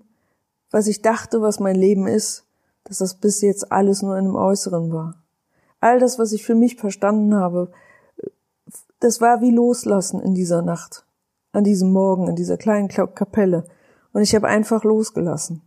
was 0.75 0.89
ich 0.89 1.03
dachte, 1.03 1.41
was 1.41 1.61
mein 1.61 1.77
Leben 1.77 2.09
ist, 2.09 2.47
dass 2.83 2.99
das 2.99 3.15
bis 3.15 3.43
jetzt 3.43 3.71
alles 3.71 4.03
nur 4.03 4.19
in 4.19 4.25
einem 4.25 4.35
Äußeren 4.35 4.93
war. 4.93 5.23
All 5.79 6.01
das, 6.01 6.19
was 6.19 6.33
ich 6.33 6.45
für 6.45 6.57
mich 6.57 6.75
verstanden 6.75 7.37
habe, 7.37 7.71
das 8.99 9.21
war 9.21 9.41
wie 9.41 9.53
Loslassen 9.53 10.19
in 10.19 10.35
dieser 10.35 10.63
Nacht, 10.63 11.07
an 11.53 11.63
diesem 11.63 11.93
Morgen, 11.93 12.27
in 12.27 12.35
dieser 12.35 12.57
kleinen 12.57 12.89
Kapelle. 12.89 13.67
Und 14.13 14.23
ich 14.23 14.35
habe 14.35 14.49
einfach 14.49 14.83
losgelassen. 14.83 15.63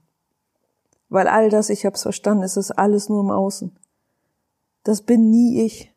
Weil 1.08 1.30
all 1.30 1.50
das, 1.50 1.70
ich 1.70 1.86
habe 1.86 1.96
es 1.96 2.02
verstanden, 2.02 2.44
ist 2.44 2.78
alles 2.78 3.08
nur 3.08 3.22
im 3.22 3.32
Außen. 3.32 3.72
Das 4.84 5.04
bin 5.04 5.30
nie 5.30 5.62
ich. 5.64 5.96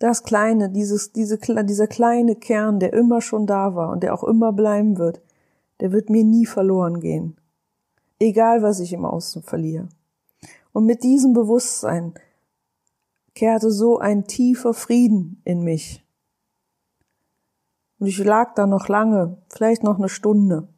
das 0.00 0.22
kleine, 0.22 0.68
dieses, 0.68 1.12
diese, 1.12 1.38
dieser 1.38 1.86
kleine 1.86 2.36
Kern, 2.36 2.78
der 2.78 2.92
immer 2.92 3.22
schon 3.22 3.46
da 3.46 3.74
war 3.74 3.88
und 3.88 4.02
der 4.02 4.12
auch 4.12 4.24
immer 4.24 4.52
bleiben 4.52 4.98
wird, 4.98 5.22
der 5.80 5.92
wird 5.92 6.10
mir 6.10 6.24
nie 6.24 6.44
verloren 6.44 7.00
gehen. 7.00 7.39
Egal, 8.20 8.62
was 8.62 8.80
ich 8.80 8.92
im 8.92 9.04
Außen 9.04 9.42
verliere. 9.42 9.88
Und 10.72 10.84
mit 10.84 11.02
diesem 11.02 11.32
Bewusstsein 11.32 12.14
kehrte 13.34 13.70
so 13.70 13.98
ein 13.98 14.26
tiefer 14.26 14.74
Frieden 14.74 15.40
in 15.44 15.62
mich. 15.62 16.04
Und 17.98 18.06
ich 18.06 18.18
lag 18.18 18.54
da 18.54 18.66
noch 18.66 18.88
lange, 18.88 19.38
vielleicht 19.48 19.82
noch 19.82 19.98
eine 19.98 20.08
Stunde. 20.08 20.68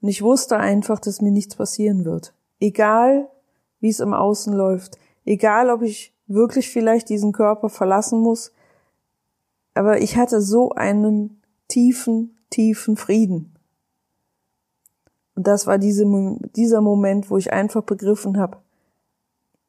Und 0.00 0.08
ich 0.08 0.22
wusste 0.22 0.56
einfach, 0.56 1.00
dass 1.00 1.20
mir 1.20 1.32
nichts 1.32 1.56
passieren 1.56 2.04
wird. 2.04 2.32
Egal, 2.60 3.28
wie 3.80 3.88
es 3.88 4.00
im 4.00 4.14
Außen 4.14 4.52
läuft. 4.52 4.98
Egal, 5.24 5.68
ob 5.68 5.82
ich 5.82 6.14
wirklich 6.26 6.70
vielleicht 6.70 7.08
diesen 7.08 7.32
Körper 7.32 7.68
verlassen 7.68 8.20
muss. 8.20 8.52
Aber 9.74 10.00
ich 10.00 10.16
hatte 10.16 10.40
so 10.40 10.70
einen 10.70 11.42
tiefen, 11.68 12.38
tiefen 12.50 12.96
Frieden. 12.96 13.56
Und 15.40 15.46
das 15.46 15.66
war 15.66 15.78
diese, 15.78 16.04
dieser 16.54 16.82
Moment, 16.82 17.30
wo 17.30 17.38
ich 17.38 17.50
einfach 17.50 17.82
begriffen 17.82 18.38
habe, 18.38 18.58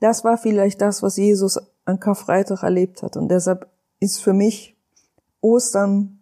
das 0.02 0.26
war 0.26 0.38
vielleicht 0.38 0.82
das, 0.82 1.02
was 1.02 1.16
Jesus 1.16 1.62
an 1.86 1.98
Karfreitag 2.02 2.64
erlebt 2.64 3.04
hat. 3.04 3.16
Und 3.16 3.30
deshalb 3.30 3.70
ist 4.02 4.22
für 4.22 4.34
mich 4.34 4.76
Ostern 5.40 6.20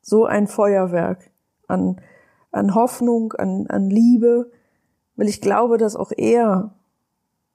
so 0.00 0.24
ein 0.24 0.46
Feuerwerk 0.46 1.30
an, 1.68 2.00
an 2.52 2.74
Hoffnung, 2.74 3.34
an, 3.34 3.66
an 3.66 3.90
Liebe, 3.90 4.50
weil 5.16 5.28
ich 5.28 5.42
glaube, 5.42 5.76
dass 5.76 5.94
auch 5.94 6.12
er 6.16 6.72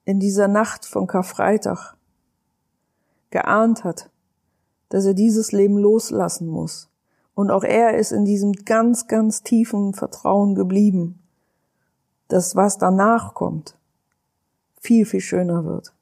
in 0.06 0.20
dieser 0.20 0.48
Nacht 0.48 0.86
von 0.86 1.08
Karfreitag 1.08 1.96
geahnt 3.32 3.84
hat, 3.84 4.12
dass 4.90 5.06
er 5.06 5.16
dieses 5.16 5.52
Leben 5.52 5.80
loslassen 5.80 6.48
muss. 6.48 6.88
Und 7.38 7.52
auch 7.52 7.64
er 7.64 7.96
ist 7.96 8.12
in 8.12 8.26
diesem 8.26 8.52
ganz, 8.54 9.06
ganz 9.06 9.44
tiefen 9.44 9.94
Vertrauen 9.94 10.56
geblieben, 10.56 11.20
dass 12.30 12.56
was 12.56 12.80
danach 12.80 13.36
kommt, 13.36 13.78
viel, 14.82 15.06
viel 15.06 15.22
schöner 15.22 15.64
wird. 15.64 15.94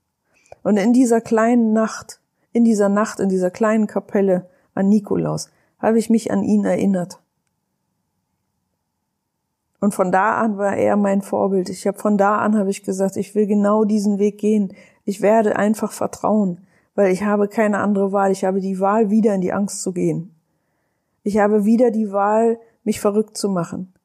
Und 0.64 0.78
in 0.78 0.94
dieser 0.94 1.20
kleinen 1.20 1.74
Nacht, 1.74 2.22
in 2.54 2.64
dieser 2.64 2.88
Nacht, 2.88 3.20
in 3.20 3.28
dieser 3.28 3.52
kleinen 3.52 3.86
Kapelle 3.86 4.50
an 4.76 4.88
Nikolaus, 4.88 5.50
habe 5.78 6.00
ich 6.00 6.10
mich 6.10 6.32
an 6.32 6.42
ihn 6.42 6.64
erinnert. 6.64 7.20
Und 9.82 9.94
von 9.94 10.14
da 10.14 10.38
an 10.38 10.58
war 10.58 10.78
er 10.78 10.96
mein 10.96 11.22
Vorbild. 11.22 11.68
Ich 11.68 11.86
habe 11.86 12.00
von 12.00 12.18
da 12.18 12.38
an 12.38 12.58
habe 12.58 12.70
ich 12.70 12.82
gesagt, 12.82 13.18
ich 13.18 13.36
will 13.36 13.46
genau 13.46 13.84
diesen 13.84 14.20
Weg 14.20 14.38
gehen. 14.38 14.74
Ich 15.04 15.22
werde 15.22 15.58
einfach 15.58 15.92
vertrauen, 15.92 16.66
weil 16.96 17.12
ich 17.12 17.24
habe 17.26 17.50
keine 17.50 17.80
andere 17.80 18.14
Wahl. 18.14 18.32
Ich 18.32 18.46
habe 18.46 18.62
die 18.62 18.80
Wahl, 18.80 19.10
wieder 19.10 19.36
in 19.36 19.42
die 19.42 19.52
Angst 19.52 19.82
zu 19.82 19.92
gehen. 19.92 20.32
Ich 21.26 21.40
habe 21.40 21.66
wieder 21.66 21.90
die 21.90 22.12
Wahl, 22.12 22.60
mich 22.84 23.02
verrückt 23.02 23.36
zu 23.36 23.50
machen. 23.50 23.96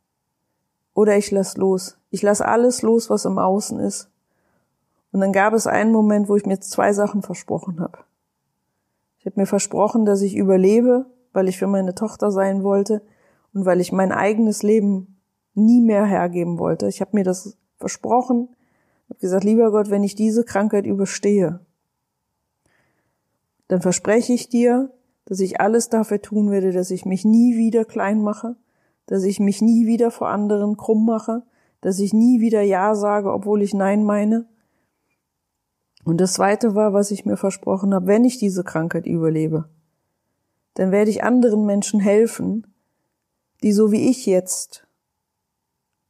Oder 0.95 1.19
ich 1.19 1.31
lass 1.31 1.59
los. 1.59 1.99
Ich 2.09 2.23
lass 2.23 2.41
alles 2.41 2.81
los, 2.81 3.11
was 3.11 3.27
im 3.27 3.39
Außen 3.39 3.79
ist. 3.79 4.09
Und 5.13 5.21
dann 5.21 5.31
gab 5.31 5.53
es 5.53 5.67
einen 5.67 5.93
Moment, 5.93 6.31
wo 6.31 6.37
ich 6.37 6.47
mir 6.47 6.61
zwei 6.61 6.95
Sachen 6.95 7.21
versprochen 7.21 7.79
habe. 7.79 7.99
Ich 9.19 9.27
habe 9.27 9.39
mir 9.39 9.45
versprochen, 9.47 10.07
dass 10.07 10.23
ich 10.23 10.35
überlebe, 10.35 11.05
weil 11.35 11.47
ich 11.47 11.59
für 11.59 11.67
meine 11.67 11.95
Tochter 11.95 12.31
sein 12.31 12.63
wollte 12.63 13.03
und 13.53 13.67
weil 13.67 13.83
ich 13.83 13.93
mein 13.93 14.13
eigenes 14.13 14.63
Leben 14.63 15.21
nie 15.53 15.83
mehr 15.83 16.07
hergeben 16.07 16.59
wollte. 16.59 16.89
Ich 16.89 17.03
habe 17.03 17.11
mir 17.13 17.25
das 17.25 17.59
versprochen, 17.77 18.49
habe 19.11 19.21
gesagt, 19.21 19.45
lieber 19.45 19.71
Gott, 19.73 19.91
wenn 19.91 20.05
ich 20.05 20.15
diese 20.15 20.43
Krankheit 20.43 20.87
überstehe, 20.87 21.61
dann 23.69 23.83
verspreche 23.83 24.33
ich 24.33 24.49
dir, 24.49 24.91
dass 25.31 25.39
ich 25.39 25.61
alles 25.61 25.89
dafür 25.89 26.21
tun 26.21 26.51
werde, 26.51 26.73
dass 26.73 26.91
ich 26.91 27.07
mich 27.07 27.25
nie 27.25 27.57
wieder 27.57 27.85
klein 27.85 28.21
mache, 28.21 28.57
dass 29.07 29.23
ich 29.23 29.39
mich 29.39 29.63
nie 29.63 29.87
wieder 29.87 30.11
vor 30.11 30.29
anderen 30.29 30.77
krumm 30.77 31.07
mache, 31.07 31.45
dass 31.81 32.01
ich 32.01 32.13
nie 32.13 32.41
wieder 32.41 32.63
Ja 32.63 32.97
sage, 32.97 33.33
obwohl 33.33 33.63
ich 33.63 33.73
Nein 33.73 34.03
meine. 34.03 34.49
Und 36.05 36.21
das 36.21 36.33
Zweite 36.33 36.75
war, 36.75 36.95
was 36.95 37.13
ich 37.13 37.27
mir 37.27 37.37
versprochen 37.37 37.95
habe, 37.95 38.09
wenn 38.09 38.25
ich 38.25 38.39
diese 38.39 38.65
Krankheit 38.65 39.07
überlebe, 39.07 39.69
dann 40.75 40.91
werde 40.91 41.13
ich 41.13 41.23
anderen 41.23 41.65
Menschen 41.65 42.01
helfen, 42.01 42.67
die 43.63 43.71
so 43.71 43.93
wie 43.93 44.11
ich 44.11 44.27
jetzt 44.27 44.89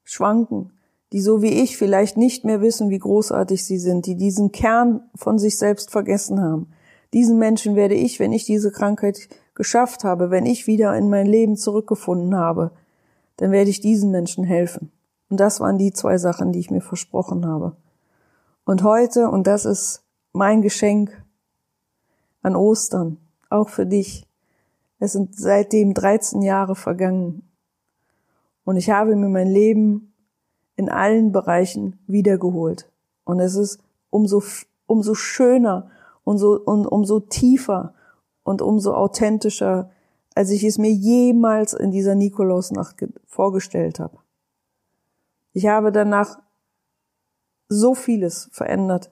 schwanken, 0.03 0.73
die 1.13 1.21
so 1.21 1.43
wie 1.43 1.61
ich 1.63 1.77
vielleicht 1.77 2.17
nicht 2.17 2.47
mehr 2.47 2.63
wissen, 2.63 2.89
wie 2.89 2.99
großartig 2.99 3.67
sie 3.67 3.79
sind, 3.79 4.07
die 4.07 4.17
diesen 4.17 4.51
Kern 4.51 5.03
von 5.15 5.39
sich 5.39 5.59
selbst 5.59 5.91
vergessen 5.91 6.41
haben. 6.41 6.73
Diesen 7.13 7.39
Menschen 7.39 7.77
werde 7.77 7.95
ich, 7.95 8.21
wenn 8.21 8.33
ich 8.33 8.45
diese 8.45 8.71
Krankheit 8.71 9.29
geschafft 9.55 10.05
habe, 10.05 10.31
wenn 10.31 10.47
ich 10.47 10.67
wieder 10.67 10.97
in 10.97 11.11
mein 11.11 11.27
Leben 11.27 11.57
zurückgefunden 11.57 12.37
habe, 12.37 12.71
dann 13.37 13.51
werde 13.51 13.71
ich 13.71 13.81
diesen 13.81 14.11
Menschen 14.11 14.45
helfen. 14.45 14.93
Und 15.29 15.41
das 15.41 15.61
waren 15.61 15.79
die 15.79 15.93
zwei 15.93 16.19
Sachen, 16.19 16.53
die 16.53 16.61
ich 16.61 16.71
mir 16.71 16.81
versprochen 16.81 17.47
habe. 17.47 17.77
Und 18.65 18.83
heute, 18.83 19.29
und 19.31 19.47
das 19.47 19.65
ist 19.65 20.03
mein 20.33 20.63
Geschenk 20.63 21.11
an 22.43 22.55
Ostern, 22.57 23.19
auch 23.49 23.69
für 23.69 23.87
dich, 23.87 24.27
es 24.99 25.13
sind 25.13 25.35
seitdem 25.35 25.95
13 25.95 26.43
Jahre 26.43 26.77
vergangen. 26.77 27.43
Und 28.65 28.77
ich 28.77 28.91
habe 28.91 29.17
mir 29.17 29.29
mein 29.29 29.49
Leben 29.49 30.13
in 30.77 30.91
allen 30.91 31.33
Bereichen 31.33 31.99
wiedergeholt. 32.07 32.91
Und 33.25 33.41
es 33.41 33.55
ist 33.55 33.81
umso, 34.11 34.43
umso 34.87 35.15
schöner 35.15 35.91
und 36.25 36.39
so, 36.39 36.61
und 36.61 36.87
umso 36.87 37.21
tiefer 37.21 37.95
und 38.43 38.63
umso 38.63 38.95
authentischer, 38.95 39.91
als 40.35 40.51
ich 40.51 40.65
es 40.65 40.79
mir 40.79 40.93
jemals 40.93 41.73
in 41.73 41.91
dieser 41.91 42.15
Nikolausnacht 42.15 42.97
vorgestellt 43.27 44.01
habe. 44.01 44.19
Ich 45.53 45.67
habe 45.67 45.93
danach 45.93 46.39
so 47.69 47.95
vieles 47.95 48.49
verändert. 48.53 49.11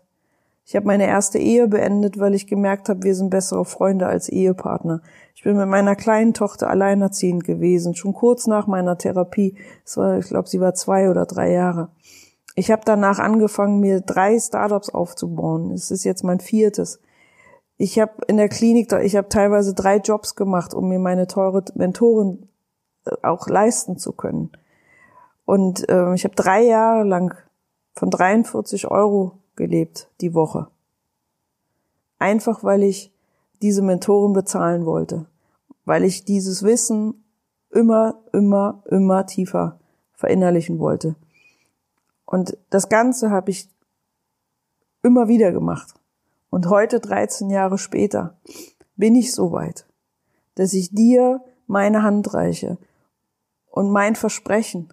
Ich 0.64 0.76
habe 0.76 0.86
meine 0.86 1.06
erste 1.06 1.38
Ehe 1.38 1.66
beendet, 1.66 2.18
weil 2.18 2.34
ich 2.34 2.46
gemerkt 2.46 2.90
habe, 2.90 3.02
wir 3.02 3.14
sind 3.14 3.30
bessere 3.30 3.64
Freunde 3.64 4.06
als 4.06 4.28
Ehepartner. 4.28 5.00
Ich 5.34 5.42
bin 5.42 5.56
mit 5.56 5.66
meiner 5.66 5.96
kleinen 5.96 6.34
Tochter 6.34 6.68
alleinerziehend 6.68 7.44
gewesen, 7.44 7.94
schon 7.94 8.12
kurz 8.12 8.46
nach 8.46 8.66
meiner 8.66 8.98
Therapie. 8.98 9.56
Es 9.86 9.96
war, 9.96 10.18
ich 10.18 10.26
glaube, 10.26 10.48
sie 10.48 10.60
war 10.60 10.74
zwei 10.74 11.08
oder 11.08 11.24
drei 11.24 11.52
Jahre. 11.52 11.88
Ich 12.58 12.72
habe 12.72 12.82
danach 12.84 13.20
angefangen, 13.20 13.78
mir 13.78 14.00
drei 14.00 14.36
Startups 14.36 14.90
aufzubauen. 14.90 15.70
Es 15.70 15.92
ist 15.92 16.02
jetzt 16.02 16.24
mein 16.24 16.40
viertes. 16.40 16.98
Ich 17.76 18.00
habe 18.00 18.14
in 18.26 18.36
der 18.36 18.48
Klinik, 18.48 18.92
ich 18.92 19.14
habe 19.14 19.28
teilweise 19.28 19.74
drei 19.74 19.98
Jobs 19.98 20.34
gemacht, 20.34 20.74
um 20.74 20.88
mir 20.88 20.98
meine 20.98 21.28
teure 21.28 21.62
Mentorin 21.76 22.48
äh, 23.04 23.12
auch 23.22 23.46
leisten 23.46 23.96
zu 23.96 24.10
können. 24.10 24.50
Und 25.44 25.88
äh, 25.88 26.12
ich 26.14 26.24
habe 26.24 26.34
drei 26.34 26.64
Jahre 26.64 27.04
lang 27.04 27.36
von 27.92 28.10
43 28.10 28.90
Euro 28.90 29.38
gelebt 29.54 30.10
die 30.20 30.34
Woche. 30.34 30.66
Einfach 32.18 32.64
weil 32.64 32.82
ich 32.82 33.12
diese 33.62 33.82
Mentoren 33.82 34.32
bezahlen 34.32 34.84
wollte, 34.84 35.26
weil 35.84 36.02
ich 36.02 36.24
dieses 36.24 36.64
Wissen 36.64 37.22
immer, 37.70 38.18
immer, 38.32 38.82
immer 38.90 39.26
tiefer 39.26 39.78
verinnerlichen 40.14 40.80
wollte. 40.80 41.14
Und 42.30 42.58
das 42.68 42.90
Ganze 42.90 43.30
habe 43.30 43.50
ich 43.50 43.70
immer 45.02 45.28
wieder 45.28 45.50
gemacht. 45.50 45.94
Und 46.50 46.68
heute, 46.68 47.00
13 47.00 47.48
Jahre 47.48 47.78
später, 47.78 48.36
bin 48.96 49.14
ich 49.14 49.32
so 49.32 49.50
weit, 49.52 49.86
dass 50.54 50.74
ich 50.74 50.90
dir 50.90 51.40
meine 51.66 52.02
Hand 52.02 52.34
reiche 52.34 52.76
und 53.70 53.90
mein 53.90 54.14
Versprechen, 54.14 54.92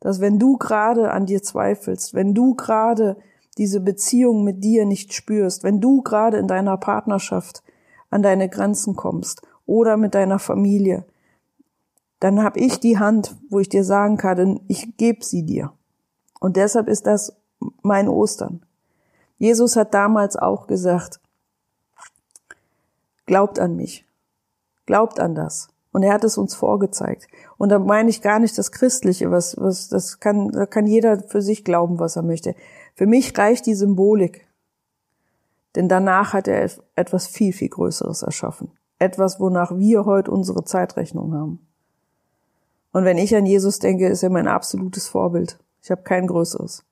dass 0.00 0.20
wenn 0.20 0.40
du 0.40 0.56
gerade 0.56 1.12
an 1.12 1.24
dir 1.24 1.40
zweifelst, 1.40 2.14
wenn 2.14 2.34
du 2.34 2.56
gerade 2.56 3.16
diese 3.58 3.78
Beziehung 3.78 4.42
mit 4.42 4.64
dir 4.64 4.86
nicht 4.86 5.14
spürst, 5.14 5.62
wenn 5.62 5.80
du 5.80 6.02
gerade 6.02 6.38
in 6.38 6.48
deiner 6.48 6.76
Partnerschaft 6.78 7.62
an 8.10 8.22
deine 8.22 8.48
Grenzen 8.48 8.96
kommst 8.96 9.40
oder 9.66 9.96
mit 9.96 10.16
deiner 10.16 10.40
Familie, 10.40 11.04
dann 12.18 12.42
habe 12.42 12.58
ich 12.58 12.80
die 12.80 12.98
Hand, 12.98 13.36
wo 13.50 13.60
ich 13.60 13.68
dir 13.68 13.84
sagen 13.84 14.16
kann, 14.16 14.62
ich 14.66 14.96
gebe 14.96 15.24
sie 15.24 15.44
dir. 15.44 15.72
Und 16.40 16.56
deshalb 16.56 16.88
ist 16.88 17.06
das 17.06 17.34
mein 17.82 18.08
Ostern. 18.08 18.64
Jesus 19.38 19.76
hat 19.76 19.94
damals 19.94 20.36
auch 20.36 20.66
gesagt, 20.66 21.20
glaubt 23.26 23.58
an 23.58 23.76
mich, 23.76 24.06
glaubt 24.86 25.20
an 25.20 25.34
das. 25.34 25.68
Und 25.92 26.02
er 26.02 26.12
hat 26.12 26.24
es 26.24 26.36
uns 26.36 26.54
vorgezeigt. 26.54 27.26
Und 27.56 27.70
da 27.70 27.78
meine 27.78 28.10
ich 28.10 28.20
gar 28.20 28.38
nicht 28.38 28.58
das 28.58 28.70
Christliche, 28.70 29.30
was, 29.30 29.56
was, 29.58 29.88
das 29.88 30.20
kann, 30.20 30.50
da 30.50 30.66
kann 30.66 30.86
jeder 30.86 31.20
für 31.20 31.40
sich 31.40 31.64
glauben, 31.64 31.98
was 31.98 32.16
er 32.16 32.22
möchte. 32.22 32.54
Für 32.94 33.06
mich 33.06 33.36
reicht 33.38 33.64
die 33.64 33.74
Symbolik. 33.74 34.46
Denn 35.74 35.88
danach 35.88 36.34
hat 36.34 36.48
er 36.48 36.70
etwas 36.96 37.26
viel, 37.26 37.52
viel 37.54 37.70
Größeres 37.70 38.22
erschaffen. 38.22 38.72
Etwas, 38.98 39.40
wonach 39.40 39.76
wir 39.76 40.04
heute 40.04 40.30
unsere 40.30 40.64
Zeitrechnung 40.64 41.34
haben. 41.34 41.66
Und 42.92 43.04
wenn 43.04 43.18
ich 43.18 43.34
an 43.34 43.46
Jesus 43.46 43.78
denke, 43.78 44.08
ist 44.08 44.22
er 44.22 44.30
mein 44.30 44.48
absolutes 44.48 45.08
Vorbild. 45.08 45.58
Ich 45.86 45.90
habe 45.92 46.02
kein 46.02 46.26
größeres. 46.26 46.84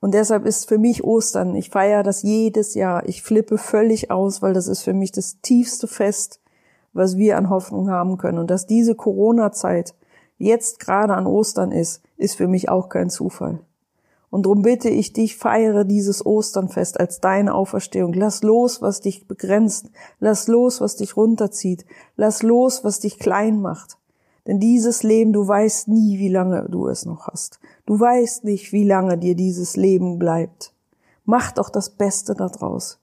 Und 0.00 0.14
deshalb 0.14 0.46
ist 0.46 0.66
für 0.66 0.78
mich 0.78 1.04
Ostern, 1.04 1.54
ich 1.54 1.68
feiere 1.68 2.02
das 2.02 2.22
jedes 2.22 2.72
Jahr. 2.72 3.06
Ich 3.06 3.22
flippe 3.22 3.58
völlig 3.58 4.10
aus, 4.10 4.40
weil 4.40 4.54
das 4.54 4.68
ist 4.68 4.80
für 4.80 4.94
mich 4.94 5.12
das 5.12 5.42
tiefste 5.42 5.86
Fest, 5.86 6.40
was 6.94 7.18
wir 7.18 7.36
an 7.36 7.50
Hoffnung 7.50 7.90
haben 7.90 8.16
können. 8.16 8.38
Und 8.38 8.50
dass 8.50 8.66
diese 8.66 8.94
Corona-Zeit 8.94 9.94
jetzt 10.38 10.80
gerade 10.80 11.12
an 11.12 11.26
Ostern 11.26 11.70
ist, 11.70 12.00
ist 12.16 12.36
für 12.36 12.48
mich 12.48 12.70
auch 12.70 12.88
kein 12.88 13.10
Zufall. 13.10 13.60
Und 14.30 14.46
darum 14.46 14.62
bitte 14.62 14.88
ich 14.88 15.12
dich, 15.12 15.36
feiere 15.36 15.84
dieses 15.84 16.24
Osternfest 16.24 16.98
als 16.98 17.20
deine 17.20 17.52
Auferstehung. 17.52 18.14
Lass 18.14 18.42
los, 18.42 18.80
was 18.80 19.02
dich 19.02 19.28
begrenzt. 19.28 19.90
Lass 20.20 20.48
los, 20.48 20.80
was 20.80 20.96
dich 20.96 21.18
runterzieht. 21.18 21.84
Lass 22.16 22.42
los, 22.42 22.82
was 22.82 23.00
dich 23.00 23.18
klein 23.18 23.60
macht. 23.60 23.98
Denn 24.48 24.58
dieses 24.58 25.02
Leben, 25.02 25.34
du 25.34 25.46
weißt 25.46 25.88
nie, 25.88 26.18
wie 26.18 26.30
lange 26.30 26.66
du 26.70 26.88
es 26.88 27.04
noch 27.04 27.28
hast. 27.28 27.60
Du 27.84 28.00
weißt 28.00 28.44
nicht, 28.44 28.72
wie 28.72 28.84
lange 28.84 29.18
dir 29.18 29.34
dieses 29.34 29.76
Leben 29.76 30.18
bleibt. 30.18 30.72
Mach 31.26 31.52
doch 31.52 31.68
das 31.68 31.90
Beste 31.90 32.34
daraus. 32.34 32.98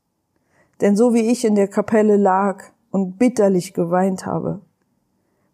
Denn 0.81 0.97
so 0.97 1.13
wie 1.13 1.31
ich 1.31 1.45
in 1.45 1.53
der 1.53 1.67
Kapelle 1.67 2.17
lag 2.17 2.63
und 2.89 3.19
bitterlich 3.19 3.75
geweint 3.75 4.25
habe, 4.25 4.61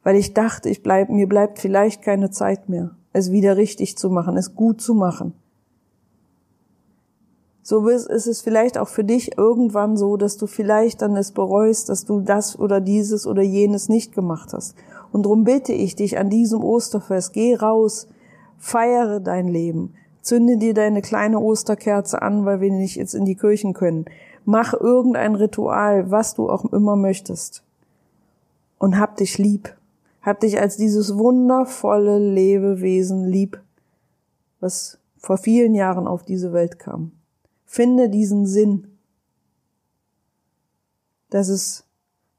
weil 0.04 0.16
ich 0.16 0.34
dachte, 0.34 0.70
ich 0.70 0.82
bleib, 0.82 1.10
mir 1.10 1.28
bleibt 1.28 1.60
vielleicht 1.60 2.02
keine 2.02 2.32
Zeit 2.32 2.70
mehr, 2.70 2.92
es 3.12 3.32
wieder 3.34 3.58
richtig 3.58 3.98
zu 3.98 4.10
machen, 4.10 4.38
es 4.38 4.56
gut 4.56 4.82
zu 4.82 4.96
machen. 4.96 5.34
So 7.64 7.88
ist 7.88 8.28
es 8.28 8.42
vielleicht 8.42 8.78
auch 8.78 8.88
für 8.88 9.04
dich 9.04 9.38
irgendwann 9.38 9.96
so, 9.96 10.18
dass 10.18 10.38
du 10.38 10.48
vielleicht 10.48 11.02
dann 11.02 11.16
es 11.16 11.32
bereust, 11.32 11.90
dass 11.90 12.06
du 12.06 12.22
das 12.22 12.58
oder 12.58 12.82
dieses 12.82 13.28
oder 13.28 13.42
jenes 13.42 13.88
nicht 13.88 14.14
gemacht 14.16 14.54
hast. 14.54 14.76
Und 15.12 15.24
darum 15.24 15.44
bitte 15.44 15.74
ich 15.74 15.96
dich 15.96 16.18
an 16.18 16.30
diesem 16.30 16.64
Osterfest, 16.64 17.34
geh 17.34 17.56
raus, 17.56 18.08
feiere 18.58 19.20
dein 19.20 19.48
Leben, 19.48 19.94
zünde 20.22 20.58
dir 20.58 20.74
deine 20.74 21.02
kleine 21.02 21.40
Osterkerze 21.40 22.22
an, 22.22 22.46
weil 22.46 22.62
wir 22.62 22.72
nicht 22.72 22.96
jetzt 22.96 23.14
in 23.14 23.26
die 23.26 23.36
Kirchen 23.36 23.74
können. 23.74 24.06
Mach 24.46 24.74
irgendein 24.74 25.36
Ritual, 25.36 26.10
was 26.12 26.34
du 26.36 26.50
auch 26.50 26.66
immer 26.66 26.96
möchtest. 26.96 27.64
Und 28.80 29.00
hab 29.00 29.18
dich 29.18 29.38
lieb. 29.38 29.76
Hab 30.22 30.40
dich 30.40 30.60
als 30.60 30.78
dieses 30.78 31.18
wundervolle 31.18 32.20
Lebewesen 32.20 33.26
lieb, 33.26 33.60
was 34.60 35.00
vor 35.18 35.38
vielen 35.38 35.74
Jahren 35.74 36.08
auf 36.08 36.24
diese 36.24 36.54
Welt 36.54 36.80
kam. 36.80 37.12
Finde 37.66 38.10
diesen 38.10 38.46
Sinn. 38.46 38.88
Das 41.30 41.50
ist 41.50 41.86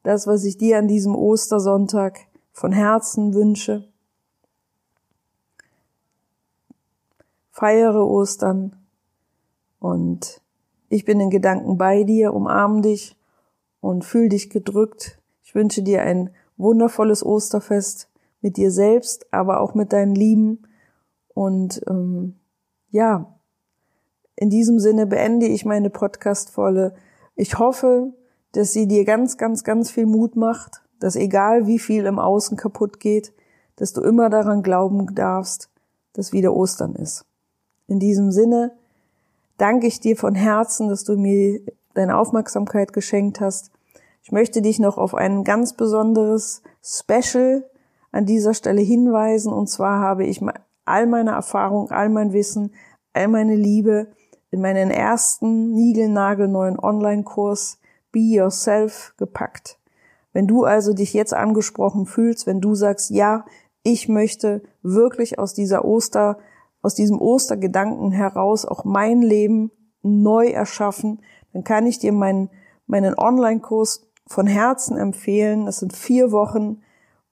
das, 0.02 0.26
was 0.26 0.44
ich 0.44 0.58
dir 0.58 0.78
an 0.78 0.86
diesem 0.88 1.14
Ostersonntag 1.14 2.20
von 2.52 2.72
Herzen 2.72 3.34
wünsche. 3.34 3.88
Feiere 7.50 8.06
Ostern 8.06 8.76
und 9.78 10.40
ich 10.88 11.04
bin 11.04 11.20
in 11.20 11.30
Gedanken 11.30 11.78
bei 11.78 12.04
dir, 12.04 12.34
umarm 12.34 12.82
dich 12.82 13.16
und 13.80 14.04
fühl 14.04 14.28
dich 14.28 14.50
gedrückt. 14.50 15.18
Ich 15.42 15.54
wünsche 15.54 15.82
dir 15.82 16.02
ein 16.02 16.30
wundervolles 16.56 17.24
Osterfest 17.24 18.08
mit 18.40 18.56
dir 18.56 18.70
selbst, 18.70 19.26
aber 19.32 19.60
auch 19.60 19.74
mit 19.74 19.92
deinen 19.92 20.14
Lieben. 20.14 20.62
Und 21.34 21.82
ähm, 21.88 22.36
ja, 22.90 23.38
in 24.36 24.50
diesem 24.50 24.78
Sinne 24.78 25.06
beende 25.06 25.46
ich 25.46 25.64
meine 25.64 25.90
Podcast-Volle. 25.90 26.94
Ich 27.34 27.58
hoffe, 27.58 28.12
dass 28.52 28.72
sie 28.72 28.86
dir 28.86 29.04
ganz, 29.04 29.38
ganz, 29.38 29.64
ganz 29.64 29.90
viel 29.90 30.06
Mut 30.06 30.36
macht, 30.36 30.82
dass 31.02 31.16
egal 31.16 31.66
wie 31.66 31.80
viel 31.80 32.06
im 32.06 32.20
Außen 32.20 32.56
kaputt 32.56 33.00
geht, 33.00 33.32
dass 33.76 33.92
du 33.92 34.02
immer 34.02 34.30
daran 34.30 34.62
glauben 34.62 35.12
darfst, 35.14 35.68
dass 36.12 36.32
wieder 36.32 36.54
Ostern 36.54 36.94
ist. 36.94 37.24
In 37.88 37.98
diesem 37.98 38.30
Sinne 38.30 38.72
danke 39.58 39.88
ich 39.88 39.98
dir 39.98 40.16
von 40.16 40.36
Herzen, 40.36 40.88
dass 40.88 41.02
du 41.02 41.16
mir 41.16 41.60
deine 41.94 42.16
Aufmerksamkeit 42.16 42.92
geschenkt 42.92 43.40
hast. 43.40 43.72
Ich 44.22 44.30
möchte 44.30 44.62
dich 44.62 44.78
noch 44.78 44.96
auf 44.96 45.14
ein 45.14 45.42
ganz 45.42 45.72
besonderes 45.72 46.62
Special 46.82 47.64
an 48.12 48.24
dieser 48.24 48.54
Stelle 48.54 48.82
hinweisen. 48.82 49.52
Und 49.52 49.68
zwar 49.68 49.98
habe 49.98 50.24
ich 50.24 50.40
all 50.84 51.06
meine 51.08 51.32
Erfahrung, 51.32 51.90
all 51.90 52.10
mein 52.10 52.32
Wissen, 52.32 52.72
all 53.12 53.26
meine 53.26 53.56
Liebe 53.56 54.06
in 54.52 54.60
meinen 54.60 54.92
ersten 54.92 55.72
niegelnagelneuen 55.72 56.78
Online-Kurs 56.78 57.78
Be 58.12 58.20
Yourself 58.20 59.14
gepackt. 59.16 59.78
Wenn 60.32 60.46
du 60.46 60.64
also 60.64 60.92
dich 60.92 61.12
jetzt 61.12 61.34
angesprochen 61.34 62.06
fühlst, 62.06 62.46
wenn 62.46 62.60
du 62.60 62.74
sagst, 62.74 63.10
ja, 63.10 63.44
ich 63.82 64.08
möchte 64.08 64.62
wirklich 64.82 65.38
aus 65.38 65.54
dieser 65.54 65.84
Oster, 65.84 66.38
aus 66.80 66.94
diesem 66.94 67.20
Ostergedanken 67.20 68.12
heraus 68.12 68.64
auch 68.64 68.84
mein 68.84 69.22
Leben 69.22 69.70
neu 70.02 70.48
erschaffen, 70.48 71.20
dann 71.52 71.64
kann 71.64 71.86
ich 71.86 71.98
dir 71.98 72.12
meinen, 72.12 72.50
meinen 72.86 73.14
Online-Kurs 73.16 74.08
von 74.26 74.46
Herzen 74.46 74.96
empfehlen. 74.96 75.66
Das 75.66 75.78
sind 75.78 75.92
vier 75.92 76.32
Wochen, 76.32 76.82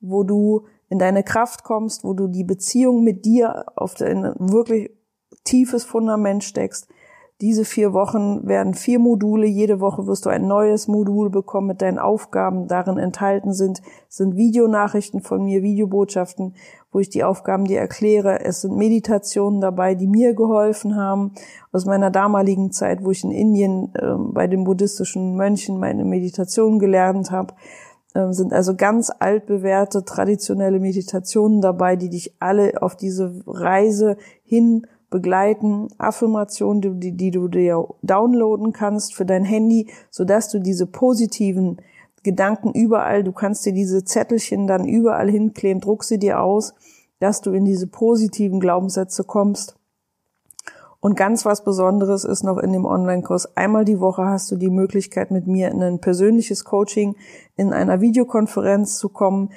wo 0.00 0.24
du 0.24 0.66
in 0.88 0.98
deine 0.98 1.22
Kraft 1.22 1.64
kommst, 1.64 2.04
wo 2.04 2.14
du 2.14 2.26
die 2.26 2.44
Beziehung 2.44 3.04
mit 3.04 3.24
dir 3.24 3.66
auf 3.76 4.00
ein 4.00 4.34
wirklich 4.38 4.90
tiefes 5.44 5.84
Fundament 5.84 6.44
steckst, 6.44 6.88
diese 7.40 7.64
vier 7.64 7.94
Wochen 7.94 8.46
werden 8.46 8.74
vier 8.74 8.98
Module. 8.98 9.46
Jede 9.46 9.80
Woche 9.80 10.06
wirst 10.06 10.26
du 10.26 10.30
ein 10.30 10.46
neues 10.46 10.88
Modul 10.88 11.30
bekommen 11.30 11.68
mit 11.68 11.80
deinen 11.80 11.98
Aufgaben. 11.98 12.68
Darin 12.68 12.98
enthalten 12.98 13.54
sind, 13.54 13.80
sind 14.08 14.36
Videonachrichten 14.36 15.22
von 15.22 15.44
mir, 15.44 15.62
Videobotschaften, 15.62 16.54
wo 16.92 16.98
ich 16.98 17.08
die 17.08 17.24
Aufgaben 17.24 17.64
dir 17.64 17.80
erkläre. 17.80 18.44
Es 18.44 18.60
sind 18.60 18.76
Meditationen 18.76 19.62
dabei, 19.62 19.94
die 19.94 20.06
mir 20.06 20.34
geholfen 20.34 20.96
haben 20.96 21.32
aus 21.72 21.86
meiner 21.86 22.10
damaligen 22.10 22.72
Zeit, 22.72 23.02
wo 23.02 23.10
ich 23.10 23.24
in 23.24 23.30
Indien 23.30 23.92
äh, 23.94 24.14
bei 24.18 24.46
den 24.46 24.64
buddhistischen 24.64 25.36
Mönchen 25.36 25.78
meine 25.78 26.04
Meditation 26.04 26.78
gelernt 26.78 27.30
habe 27.30 27.54
ähm, 28.14 28.32
sind 28.32 28.52
also 28.52 28.74
ganz 28.74 29.10
altbewährte 29.18 30.04
traditionelle 30.04 30.80
Meditationen 30.80 31.60
dabei, 31.60 31.96
die 31.96 32.10
dich 32.10 32.34
alle 32.40 32.82
auf 32.82 32.96
diese 32.96 33.42
Reise 33.46 34.16
hin 34.42 34.86
begleiten, 35.10 35.88
Affirmationen, 35.98 37.00
die, 37.00 37.12
die 37.12 37.30
du 37.30 37.48
dir 37.48 37.86
downloaden 38.02 38.72
kannst 38.72 39.14
für 39.14 39.26
dein 39.26 39.44
Handy, 39.44 39.90
so 40.10 40.24
dass 40.24 40.48
du 40.48 40.60
diese 40.60 40.86
positiven 40.86 41.82
Gedanken 42.22 42.72
überall, 42.72 43.24
du 43.24 43.32
kannst 43.32 43.66
dir 43.66 43.72
diese 43.72 44.04
Zettelchen 44.04 44.66
dann 44.66 44.86
überall 44.86 45.30
hinkleben, 45.30 45.80
druck 45.80 46.04
sie 46.04 46.18
dir 46.18 46.40
aus, 46.40 46.74
dass 47.18 47.40
du 47.40 47.52
in 47.52 47.64
diese 47.64 47.86
positiven 47.86 48.60
Glaubenssätze 48.60 49.24
kommst. 49.24 49.76
Und 51.00 51.16
ganz 51.16 51.46
was 51.46 51.64
Besonderes 51.64 52.24
ist 52.24 52.44
noch 52.44 52.58
in 52.58 52.72
dem 52.72 52.84
Online-Kurs. 52.84 53.56
Einmal 53.56 53.86
die 53.86 54.00
Woche 54.00 54.26
hast 54.26 54.50
du 54.50 54.56
die 54.56 54.68
Möglichkeit, 54.68 55.30
mit 55.30 55.46
mir 55.46 55.70
in 55.70 55.82
ein 55.82 55.98
persönliches 55.98 56.64
Coaching 56.64 57.16
in 57.56 57.72
einer 57.72 58.02
Videokonferenz 58.02 58.98
zu 58.98 59.08
kommen, 59.08 59.50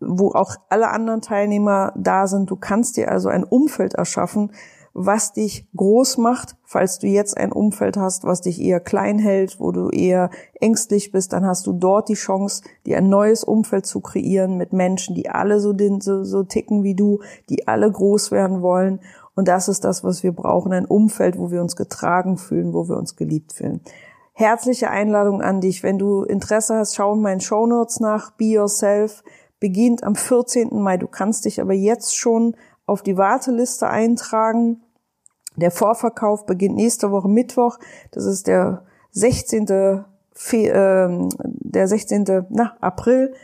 wo 0.00 0.30
auch 0.32 0.56
alle 0.70 0.88
anderen 0.88 1.20
Teilnehmer 1.20 1.92
da 1.94 2.26
sind. 2.26 2.50
Du 2.50 2.56
kannst 2.56 2.96
dir 2.96 3.10
also 3.10 3.28
ein 3.28 3.44
Umfeld 3.44 3.94
erschaffen, 3.94 4.52
was 4.94 5.32
dich 5.32 5.66
groß 5.76 6.18
macht. 6.18 6.56
Falls 6.64 6.98
du 6.98 7.06
jetzt 7.06 7.36
ein 7.36 7.52
Umfeld 7.52 7.96
hast, 7.96 8.24
was 8.24 8.40
dich 8.40 8.60
eher 8.60 8.80
klein 8.80 9.18
hält, 9.18 9.60
wo 9.60 9.72
du 9.72 9.90
eher 9.90 10.30
ängstlich 10.60 11.12
bist, 11.12 11.32
dann 11.32 11.46
hast 11.46 11.66
du 11.66 11.72
dort 11.72 12.08
die 12.08 12.14
Chance, 12.14 12.62
dir 12.86 12.98
ein 12.98 13.08
neues 13.08 13.44
Umfeld 13.44 13.86
zu 13.86 14.00
kreieren 14.00 14.56
mit 14.56 14.72
Menschen, 14.72 15.14
die 15.14 15.30
alle 15.30 15.60
so, 15.60 15.72
den, 15.72 16.00
so, 16.00 16.24
so 16.24 16.42
ticken 16.42 16.82
wie 16.82 16.94
du, 16.94 17.20
die 17.48 17.68
alle 17.68 17.90
groß 17.90 18.30
werden 18.30 18.62
wollen. 18.62 19.00
Und 19.34 19.46
das 19.46 19.68
ist 19.68 19.84
das, 19.84 20.02
was 20.02 20.22
wir 20.22 20.32
brauchen, 20.32 20.72
ein 20.72 20.84
Umfeld, 20.84 21.38
wo 21.38 21.50
wir 21.50 21.60
uns 21.60 21.76
getragen 21.76 22.38
fühlen, 22.38 22.72
wo 22.72 22.88
wir 22.88 22.96
uns 22.96 23.14
geliebt 23.14 23.52
fühlen. 23.52 23.80
Herzliche 24.32 24.90
Einladung 24.90 25.42
an 25.42 25.60
dich. 25.60 25.82
Wenn 25.82 25.98
du 25.98 26.22
Interesse 26.22 26.76
hast, 26.76 26.94
schau 26.94 27.14
in 27.14 27.22
meinen 27.22 27.40
Show 27.40 27.66
Notes 27.66 28.00
nach. 28.00 28.30
Be 28.30 28.44
Yourself 28.44 29.24
beginnt 29.58 30.04
am 30.04 30.14
14. 30.14 30.70
Mai. 30.80 30.96
Du 30.96 31.08
kannst 31.08 31.44
dich 31.44 31.60
aber 31.60 31.72
jetzt 31.72 32.16
schon 32.16 32.54
auf 32.88 33.02
die 33.02 33.16
Warteliste 33.16 33.88
eintragen. 33.88 34.82
Der 35.56 35.70
Vorverkauf 35.70 36.46
beginnt 36.46 36.76
nächste 36.76 37.10
Woche 37.10 37.28
Mittwoch. 37.28 37.78
Das 38.12 38.24
ist 38.24 38.46
der 38.46 38.84
16. 39.10 40.04
Fe 40.32 40.68
äh, 40.68 41.28
der 41.44 41.88
16. 41.88 42.46
Na, 42.50 42.76
April. 42.80 43.34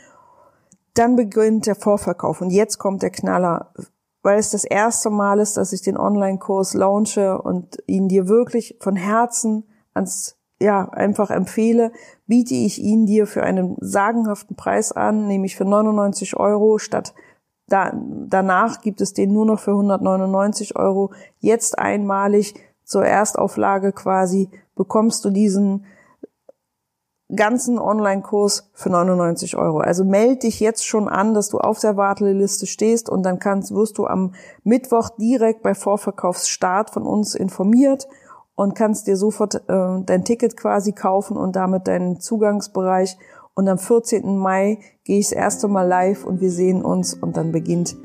Dann 0.93 1.15
beginnt 1.15 1.67
der 1.67 1.75
Vorverkauf. 1.75 2.41
Und 2.41 2.51
jetzt 2.51 2.77
kommt 2.77 3.03
der 3.03 3.09
Knaller. 3.09 3.73
Weil 4.21 4.39
es 4.39 4.49
das 4.49 4.63
erste 4.63 5.09
Mal 5.09 5.39
ist, 5.39 5.57
dass 5.57 5.73
ich 5.73 5.81
den 5.81 5.97
Online-Kurs 5.97 6.73
launche 6.73 7.39
und 7.39 7.77
ihn 7.85 8.07
dir 8.07 8.27
wirklich 8.27 8.77
von 8.79 8.95
Herzen 8.95 9.65
ans 9.93 10.37
ja, 10.59 10.87
einfach 10.89 11.31
empfehle, 11.31 11.91
biete 12.27 12.53
ich 12.53 12.81
ihn 12.81 13.05
dir 13.05 13.27
für 13.27 13.43
einen 13.43 13.75
sagenhaften 13.81 14.55
Preis 14.55 14.93
an, 14.93 15.27
nämlich 15.27 15.57
für 15.57 15.65
99 15.65 16.37
Euro 16.37 16.77
statt 16.77 17.13
da, 17.67 17.93
danach 17.95 18.81
gibt 18.81 19.01
es 19.01 19.13
den 19.13 19.33
nur 19.33 19.45
noch 19.45 19.59
für 19.59 19.71
199 19.71 20.75
Euro. 20.75 21.11
Jetzt 21.39 21.79
einmalig 21.79 22.53
zur 22.83 23.05
Erstauflage 23.05 23.91
quasi 23.91 24.49
bekommst 24.75 25.25
du 25.25 25.31
diesen 25.31 25.85
ganzen 27.35 27.79
Online-Kurs 27.79 28.69
für 28.73 28.89
99 28.89 29.57
Euro. 29.57 29.79
Also 29.79 30.05
melde 30.05 30.41
dich 30.41 30.59
jetzt 30.59 30.85
schon 30.85 31.07
an, 31.07 31.33
dass 31.33 31.49
du 31.49 31.57
auf 31.57 31.79
der 31.79 31.97
Warteliste 31.97 32.67
stehst 32.67 33.09
und 33.09 33.23
dann 33.23 33.39
kannst, 33.39 33.73
wirst 33.73 33.97
du 33.97 34.05
am 34.05 34.35
Mittwoch 34.63 35.09
direkt 35.09 35.63
bei 35.63 35.73
Vorverkaufsstart 35.73 36.91
von 36.91 37.03
uns 37.03 37.33
informiert 37.33 38.07
und 38.53 38.75
kannst 38.75 39.07
dir 39.07 39.17
sofort 39.17 39.55
äh, 39.55 40.01
dein 40.05 40.23
Ticket 40.23 40.55
quasi 40.55 40.91
kaufen 40.91 41.35
und 41.35 41.55
damit 41.55 41.87
deinen 41.87 42.19
Zugangsbereich. 42.19 43.17
Und 43.57 43.69
am 43.69 43.77
14. 43.77 44.37
Mai 44.37 44.79
gehe 45.05 45.19
ich 45.19 45.29
das 45.29 45.37
erste 45.37 45.69
Mal 45.69 45.87
live 45.87 46.25
und 46.25 46.41
wir 46.41 46.51
sehen 46.51 46.83
uns 46.83 47.13
und 47.13 47.37
dann 47.37 47.53
beginnt 47.53 47.95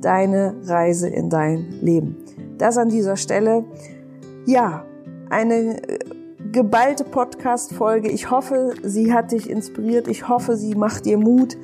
deine 0.00 0.54
Reise 0.64 1.08
in 1.08 1.28
dein 1.28 1.68
Leben. 1.82 2.16
Das 2.58 2.78
an 2.78 2.90
dieser 2.90 3.16
Stelle. 3.16 3.64
Ja, 4.46 4.84
eine 5.28 5.82
äh, 5.82 5.98
geballte 6.52 7.02
Podcast-Folge. 7.02 8.08
Ich 8.08 8.30
hoffe, 8.30 8.74
sie 8.84 9.12
hat 9.12 9.32
dich 9.32 9.50
inspiriert. 9.50 10.06
Ich 10.06 10.28
hoffe, 10.28 10.56
sie 10.56 10.76
macht 10.76 11.06
dir 11.06 11.18
Mut, 11.18 11.56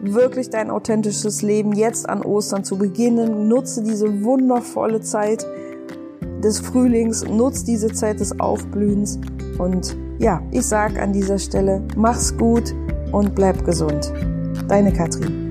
wirklich 0.00 0.50
dein 0.50 0.70
authentisches 0.70 1.42
Leben 1.42 1.72
jetzt 1.72 2.08
an 2.08 2.22
Ostern 2.22 2.62
zu 2.62 2.78
beginnen. 2.78 3.48
Nutze 3.48 3.82
diese 3.82 4.22
wundervolle 4.22 5.00
Zeit 5.00 5.44
des 6.44 6.60
Frühlings, 6.60 7.26
nutze 7.26 7.64
diese 7.64 7.92
Zeit 7.92 8.20
des 8.20 8.38
Aufblühens. 8.38 9.18
Und 9.58 9.96
ja, 10.18 10.42
ich 10.50 10.66
sag 10.66 10.98
an 10.98 11.12
dieser 11.12 11.38
Stelle, 11.38 11.82
mach's 11.96 12.36
gut 12.36 12.74
und 13.12 13.34
bleib 13.34 13.64
gesund. 13.64 14.12
Deine 14.68 14.92
Katrin. 14.92 15.43